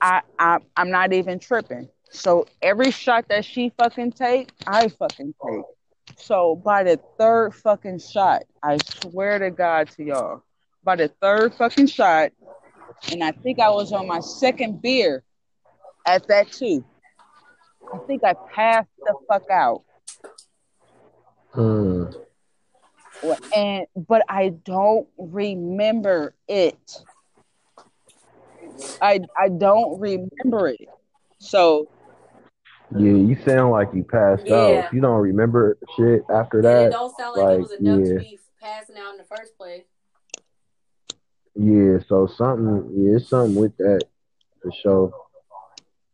[0.00, 1.88] I I I'm not even tripping.
[2.10, 5.64] So every shot that she fucking take, I fucking take.
[6.16, 10.42] So by the third fucking shot, I swear to God to y'all,
[10.82, 12.32] by the third fucking shot,
[13.10, 15.22] and I think I was on my second beer
[16.06, 16.84] at that too.
[17.92, 19.82] I think I passed the fuck out.
[21.52, 22.04] Hmm.
[23.54, 27.02] And but I don't remember it.
[29.00, 30.88] I I don't remember it.
[31.38, 31.88] So
[32.96, 34.56] Yeah, you sound like you passed Yeah.
[34.56, 34.84] out.
[34.86, 37.98] If you don't remember shit after And it that, don't sound like, it was enough
[38.00, 38.14] yeah.
[38.14, 39.84] to be passing out in the first place.
[41.54, 41.98] yeah.
[42.08, 44.06] So something, yeah, it's something with that
[44.62, 45.12] for sure.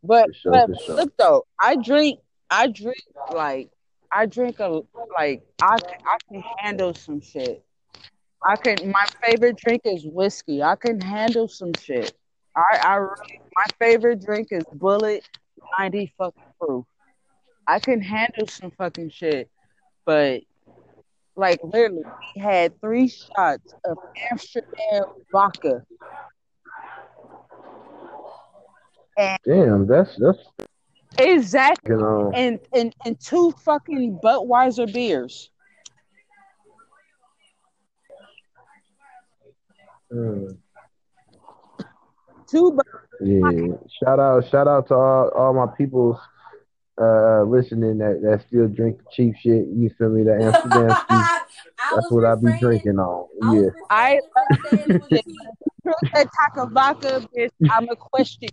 [0.03, 0.95] But, For sure, but for sure.
[0.95, 2.19] look though, I drink,
[2.49, 3.03] I drink
[3.33, 3.69] like,
[4.11, 4.81] I drink a
[5.17, 7.63] like, I can, I can handle some shit.
[8.43, 8.91] I can.
[8.91, 10.61] My favorite drink is whiskey.
[10.61, 12.13] I can handle some shit.
[12.55, 15.23] I, I really, my favorite drink is Bulleit
[15.79, 16.85] ninety fucking proof.
[17.67, 19.49] I can handle some fucking shit,
[20.05, 20.41] but
[21.35, 22.03] like literally,
[22.35, 23.97] we had three shots of
[24.31, 25.83] Amsterdam vodka.
[29.17, 30.39] And Damn, that's that's
[31.19, 31.95] exactly.
[31.95, 32.31] you know.
[32.35, 35.49] and and and two fucking Budweiser beers.
[40.11, 40.57] mm,
[42.47, 42.71] Two.
[42.71, 46.17] Bu- Yeah, shout out, shout out to all, all my peoples
[46.99, 49.67] uh listening that, that still drink cheap shit.
[49.67, 50.23] You feel me?
[50.23, 51.47] That Amsterdam cheap.
[51.95, 53.27] That's what I be refraining- drinking on.
[53.43, 53.69] I Yeah.
[53.89, 55.83] I- refraining from saying it was cheap.
[55.83, 57.51] drink that Taaka vodka, bitch.
[57.71, 58.49] I'ma question.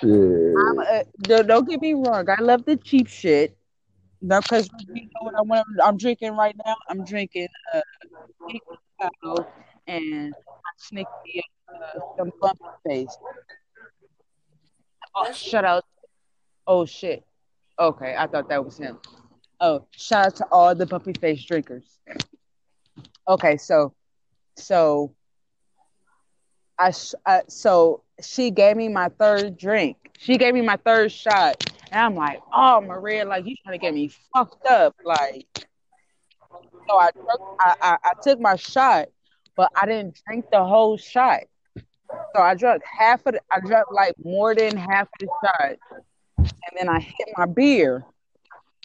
[0.00, 0.54] Shit.
[0.56, 2.28] I'm, uh, don't, don't get me wrong.
[2.30, 3.56] I love the cheap shit.
[4.22, 5.66] No, because you know what I want.
[5.84, 6.74] I'm drinking right now.
[6.88, 7.80] I'm drinking uh,
[9.00, 9.46] Taaka
[9.86, 10.34] and
[10.76, 11.42] sneaky
[12.16, 13.16] some bumpy face.
[15.14, 15.84] Oh, shout out.
[16.66, 17.24] Oh shit.
[17.78, 18.98] Okay, I thought that was him.
[19.60, 21.98] Oh, shout out to all the bumpy face drinkers.
[23.26, 23.94] Okay, so,
[24.56, 25.14] so,
[26.78, 26.92] I,
[27.26, 29.96] I so she gave me my third drink.
[30.18, 33.82] She gave me my third shot, and I'm like, oh Maria, like you trying to
[33.82, 35.46] get me fucked up, like.
[36.88, 37.10] So I,
[37.60, 39.08] I, I I took my shot,
[39.56, 41.42] but I didn't drink the whole shot.
[42.34, 45.76] So I drank half of the, I drank like more than half the shot,
[46.38, 48.04] and then I hit my beer,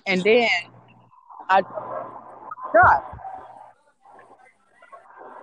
[0.06, 0.50] and then
[1.50, 3.04] I shot.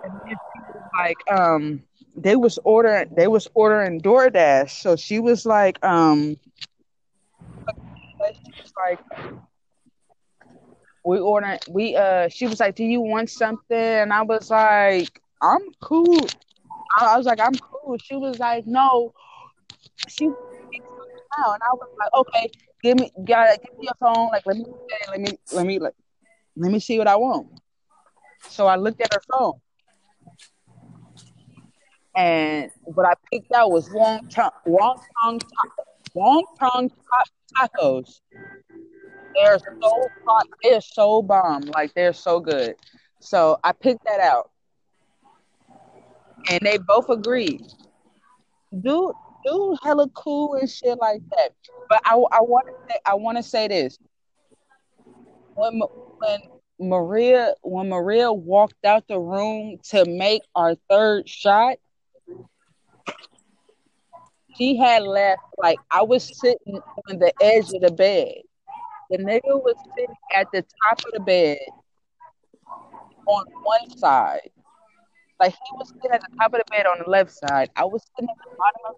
[0.04, 1.82] And then she was like, um,
[2.16, 6.36] they was ordering, they was ordering DoorDash, so she was like, um,
[7.68, 8.98] she was like,
[11.04, 13.76] we ordering, we uh, she was like, do you want something?
[13.76, 16.26] And I was like, I'm cool.
[16.98, 17.54] I was like, I'm
[17.84, 17.98] cool.
[17.98, 19.12] She was like, no.
[20.08, 20.34] She and
[21.62, 22.50] I was like, okay,
[22.82, 24.28] give me, gotta give me your phone.
[24.28, 24.64] Like, let me,
[25.10, 25.94] let me, let me, like,
[26.56, 27.48] let me see what I want.
[28.48, 29.60] So I looked at her phone,
[32.16, 35.40] and what I picked out was wonton, ta- wonton
[36.58, 38.20] ta- tacos.
[39.34, 40.46] They're so hot.
[40.62, 41.62] They're so bomb.
[41.62, 42.74] Like they're so good.
[43.20, 44.50] So I picked that out,
[46.48, 47.62] and they both agreed.
[48.80, 49.12] Do
[49.44, 51.52] do hella cool and shit like that.
[51.88, 53.98] But I, I want to say, I want to say this.
[55.54, 55.80] When
[56.18, 56.40] when
[56.78, 61.76] Maria when Maria walked out the room to make our third shot,
[64.56, 68.34] she had left like I was sitting on the edge of the bed.
[69.10, 71.58] The nigga was sitting at the top of the bed
[73.26, 74.50] on one side.
[75.40, 77.70] Like he was sitting at the top of the bed on the left side.
[77.76, 78.96] I was sitting at the bottom of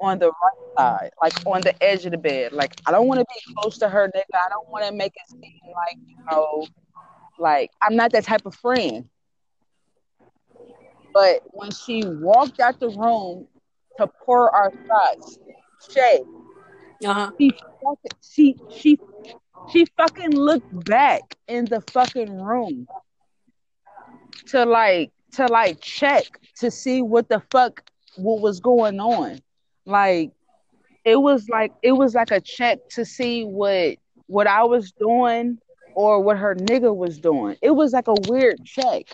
[0.00, 2.52] on the right side, like on the edge of the bed.
[2.52, 4.38] Like I don't want to be close to her, nigga.
[4.46, 6.66] I don't want to make it seem like you know,
[7.38, 9.08] like I'm not that type of friend.
[11.14, 13.48] But when she walked out the room
[13.98, 15.38] to pour our shots,
[15.90, 16.22] Shay,
[17.04, 17.32] Uh-huh.
[17.38, 17.50] she
[17.82, 18.98] fucking, she she
[19.66, 22.88] she fucking looked back in the fucking room
[24.46, 26.24] to like to like check
[26.56, 27.82] to see what the fuck
[28.16, 29.40] what was going on.
[29.84, 30.32] Like
[31.04, 35.58] it was like it was like a check to see what what I was doing
[35.94, 37.56] or what her nigga was doing.
[37.62, 39.06] It was like a weird check.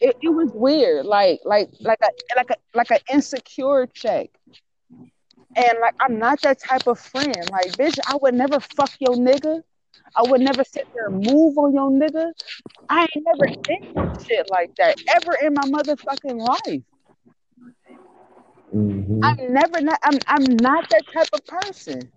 [0.00, 4.30] It, it was weird, like like like a like a like an insecure check.
[5.54, 7.36] And like I'm not that type of friend.
[7.50, 9.62] Like, bitch, I would never fuck your nigga.
[10.16, 12.32] I would never sit there and move on your nigga.
[12.88, 16.82] I ain't never did shit like that ever in my motherfucking life.
[18.72, 19.98] hmm I'm never not.
[20.04, 22.10] I'm I'm not that type of person.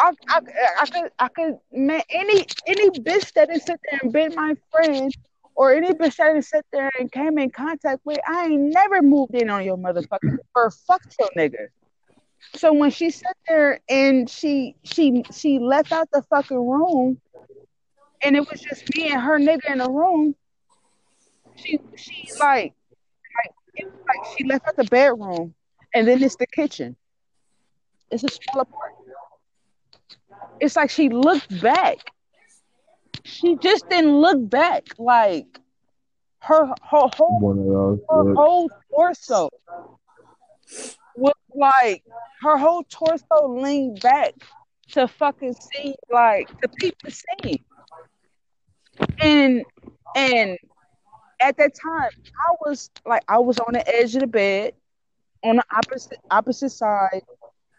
[0.00, 0.40] I, I,
[0.82, 4.54] I could I could man any any bitch that didn't sit there and been my
[4.70, 5.12] friend
[5.54, 9.02] or any bitch that didn't sit there and came in contact with, I ain't never
[9.02, 11.68] moved in on your motherfucker or fucked your nigga.
[12.56, 17.20] So when she sat there and she she she left out the fucking room
[18.22, 20.34] and it was just me and her nigga in the room,
[21.56, 22.74] she she like
[23.36, 25.54] like it was like she left out the bedroom
[25.94, 26.96] and then it's the kitchen.
[28.10, 29.16] It's a small apartment.
[30.60, 31.98] It's like she looked back.
[33.24, 34.84] She just didn't look back.
[34.98, 35.58] Like
[36.40, 36.74] her her
[37.16, 37.98] whole One of those.
[38.08, 39.48] her whole torso
[41.54, 42.02] like
[42.42, 44.34] her whole torso leaned back
[44.92, 47.64] to fucking see like to peep the scene.
[49.20, 49.64] And
[50.14, 50.58] and
[51.40, 54.72] at that time I was like I was on the edge of the bed
[55.42, 57.22] on the opposite opposite side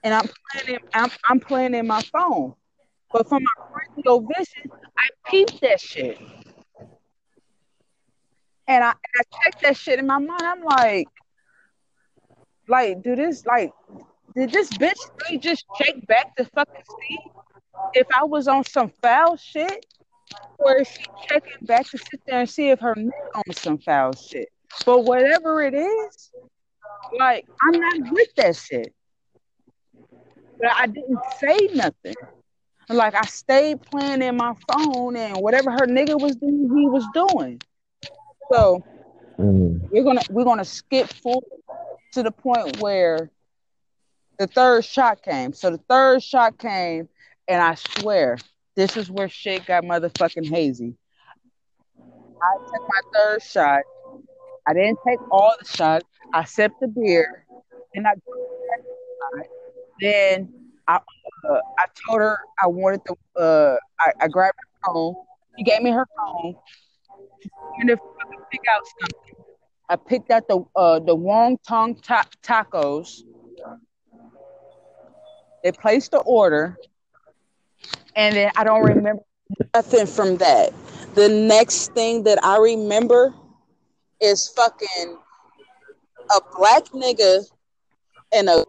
[0.03, 2.53] and I'm playing in, I'm I'm playing in my phone.
[3.11, 6.19] But from my peripheral vision, I peeped that shit.
[8.67, 10.41] And I, and I checked that shit in my mind.
[10.41, 11.07] I'm like,
[12.67, 13.71] like, do this like
[14.35, 17.17] did this bitch really just check back to fucking see
[17.93, 19.85] if I was on some foul shit?
[20.57, 23.77] Or is she checking back to sit there and see if her nigga on some
[23.77, 24.49] foul shit?
[24.85, 26.31] But whatever it is,
[27.17, 28.93] like I'm not with that shit.
[30.59, 32.15] But I didn't say nothing.
[32.89, 37.05] Like I stayed playing in my phone and whatever her nigga was doing, he was
[37.13, 37.61] doing.
[38.51, 38.83] So
[39.39, 41.43] mm, we're gonna we're gonna skip forward
[42.15, 43.29] to the point where
[44.39, 45.51] the third shot came.
[45.53, 47.09] So the third shot came,
[47.47, 48.37] and I swear
[48.75, 50.95] this is where shit got motherfucking hazy.
[52.41, 53.81] I took my third shot.
[54.65, 56.05] I didn't take all the shots.
[56.33, 57.45] I sipped the beer,
[57.93, 58.13] and I.
[59.99, 60.53] Then
[60.87, 65.15] I uh, I told her I wanted the uh I, I grabbed her phone.
[65.57, 66.55] She gave me her phone.
[67.77, 67.97] Me to
[68.51, 69.24] pick out something.
[69.89, 73.21] I picked out the uh the Wong Tong ta- tacos.
[75.63, 76.77] They placed the order,
[78.15, 79.23] and then I don't remember
[79.73, 80.73] nothing from that.
[81.15, 83.33] The next thing that I remember
[84.19, 85.17] is fucking
[86.35, 87.45] a black nigga
[88.33, 88.65] and a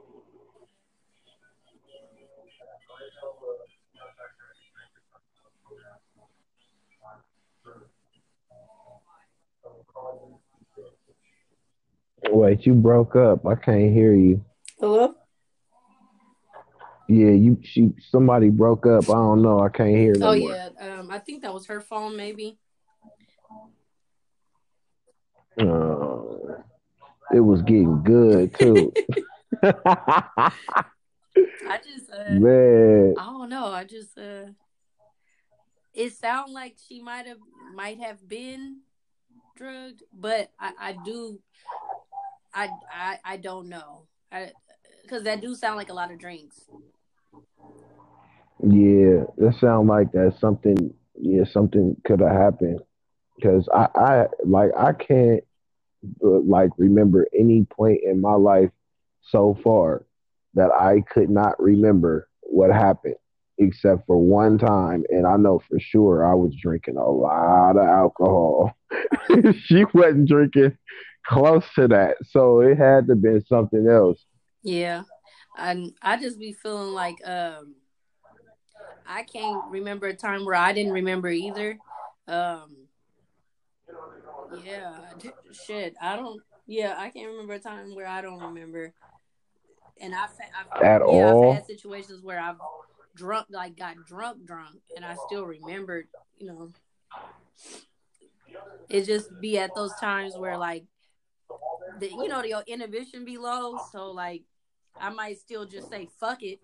[12.31, 13.47] wait, you broke up.
[13.47, 14.45] I can't hear you.
[14.79, 15.14] Hello?
[17.09, 17.59] Yeah, you.
[17.62, 17.93] She.
[18.11, 19.05] Somebody broke up.
[19.09, 19.61] I don't know.
[19.61, 20.51] I can't hear no Oh more.
[20.53, 20.68] yeah.
[20.81, 22.59] Um, I think that was her phone, maybe.
[25.59, 26.59] Uh,
[27.35, 28.93] it was getting good too.
[29.62, 30.51] I
[31.85, 33.66] just uh, Man, I don't know.
[33.66, 34.47] I just uh,
[35.95, 37.39] it sounded like she might have
[37.74, 38.81] might have been
[39.57, 41.39] drugged, but I I do
[42.57, 44.07] I I I don't know.
[45.03, 46.63] Because that do sound like a lot of drinks.
[48.63, 50.93] yeah, that sound like that something.
[51.19, 52.81] Yeah, something could have happened.
[53.43, 55.45] Cause I, I like I can't
[56.25, 58.71] uh, like remember any point in my life
[59.23, 60.07] so far
[60.55, 63.17] that I could not remember what happened
[63.59, 67.87] except for one time, and I know for sure I was drinking a lot of
[67.87, 68.77] alcohol.
[69.65, 70.77] she wasn't drinking
[71.29, 74.24] close to that, so it had to be something else.
[74.62, 75.03] Yeah,
[75.59, 77.74] and I just be feeling like um
[79.07, 81.79] I can't remember a time where I didn't remember either.
[82.29, 82.87] Um
[84.64, 84.99] yeah,
[85.53, 86.41] shit, I don't.
[86.66, 88.93] Yeah, I can't remember a time where I don't remember.
[90.01, 90.31] And I've,
[90.74, 91.51] I've At yeah, all?
[91.51, 92.57] I've had situations where I've
[93.14, 96.09] drunk, like got drunk, drunk, and I still remembered.
[96.39, 96.72] You know,
[98.89, 100.85] it just be at those times where like
[102.01, 104.43] the you know your inhibition be low, so like
[105.01, 106.61] I might still just say fuck it,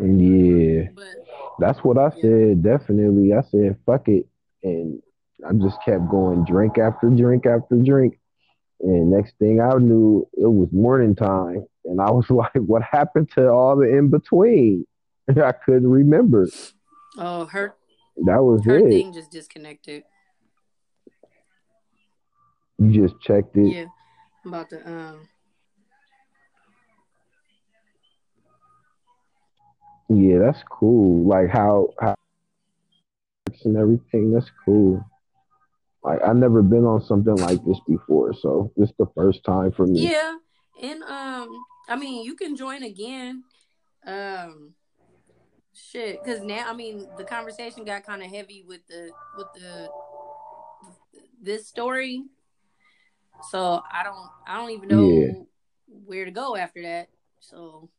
[0.00, 0.88] Yeah.
[0.94, 1.14] but
[1.58, 2.62] That's what I said.
[2.62, 3.32] Definitely.
[3.32, 4.26] I said, fuck it.
[4.62, 5.00] And
[5.46, 8.18] I just kept going drink after drink after drink.
[8.80, 11.64] And next thing I knew, it was morning time.
[11.84, 14.86] And I was like, what happened to all the in between?
[15.28, 16.46] I couldn't remember.
[17.18, 17.74] Oh, her
[18.26, 18.88] That was her it.
[18.90, 20.04] thing just disconnected.
[22.78, 23.68] You just checked it.
[23.68, 23.86] Yeah,
[24.44, 25.28] I'm about to um.
[30.08, 31.26] Yeah, that's cool.
[31.26, 32.14] Like how how
[33.64, 34.32] and everything.
[34.32, 35.04] That's cool.
[36.02, 39.72] Like I've never been on something like this before, so this is the first time
[39.72, 40.04] for me.
[40.04, 40.36] Yeah,
[40.80, 41.48] and um,
[41.88, 43.42] I mean, you can join again.
[44.06, 44.74] Um,
[45.74, 49.90] shit, because now I mean, the conversation got kind of heavy with the with the
[51.42, 52.22] this story.
[53.50, 55.42] So I don't I don't even know Yeah.
[56.04, 57.08] where to go after that.
[57.40, 57.90] So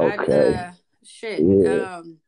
[0.00, 0.54] Okay.
[0.56, 0.72] I, uh,
[1.04, 1.40] shit.
[1.40, 1.96] Yeah.
[1.96, 2.18] Um,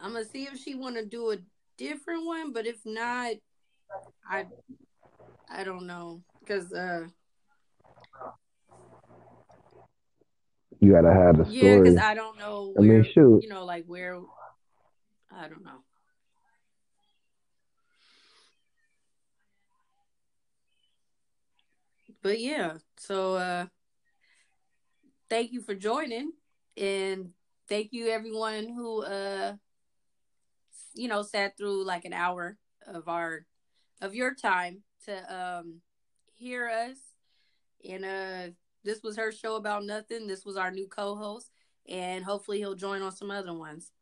[0.00, 1.38] I'm gonna see if she want to do a
[1.78, 3.32] different one, but if not,
[4.28, 4.46] I
[5.48, 7.06] I don't know because uh
[10.80, 12.04] You gotta have the yeah, because story.
[12.04, 13.42] I don't know Where, I mean, shoot.
[13.42, 14.20] you know like where
[15.34, 15.83] I don't know.
[22.24, 23.66] But yeah, so uh
[25.28, 26.32] thank you for joining
[26.74, 27.32] and
[27.68, 29.52] thank you everyone who uh
[30.94, 32.56] you know sat through like an hour
[32.86, 33.44] of our
[34.00, 35.82] of your time to um
[36.34, 36.96] hear us.
[37.86, 38.54] And uh
[38.84, 40.26] this was her show about nothing.
[40.26, 41.50] This was our new co-host
[41.86, 43.92] and hopefully he'll join on some other ones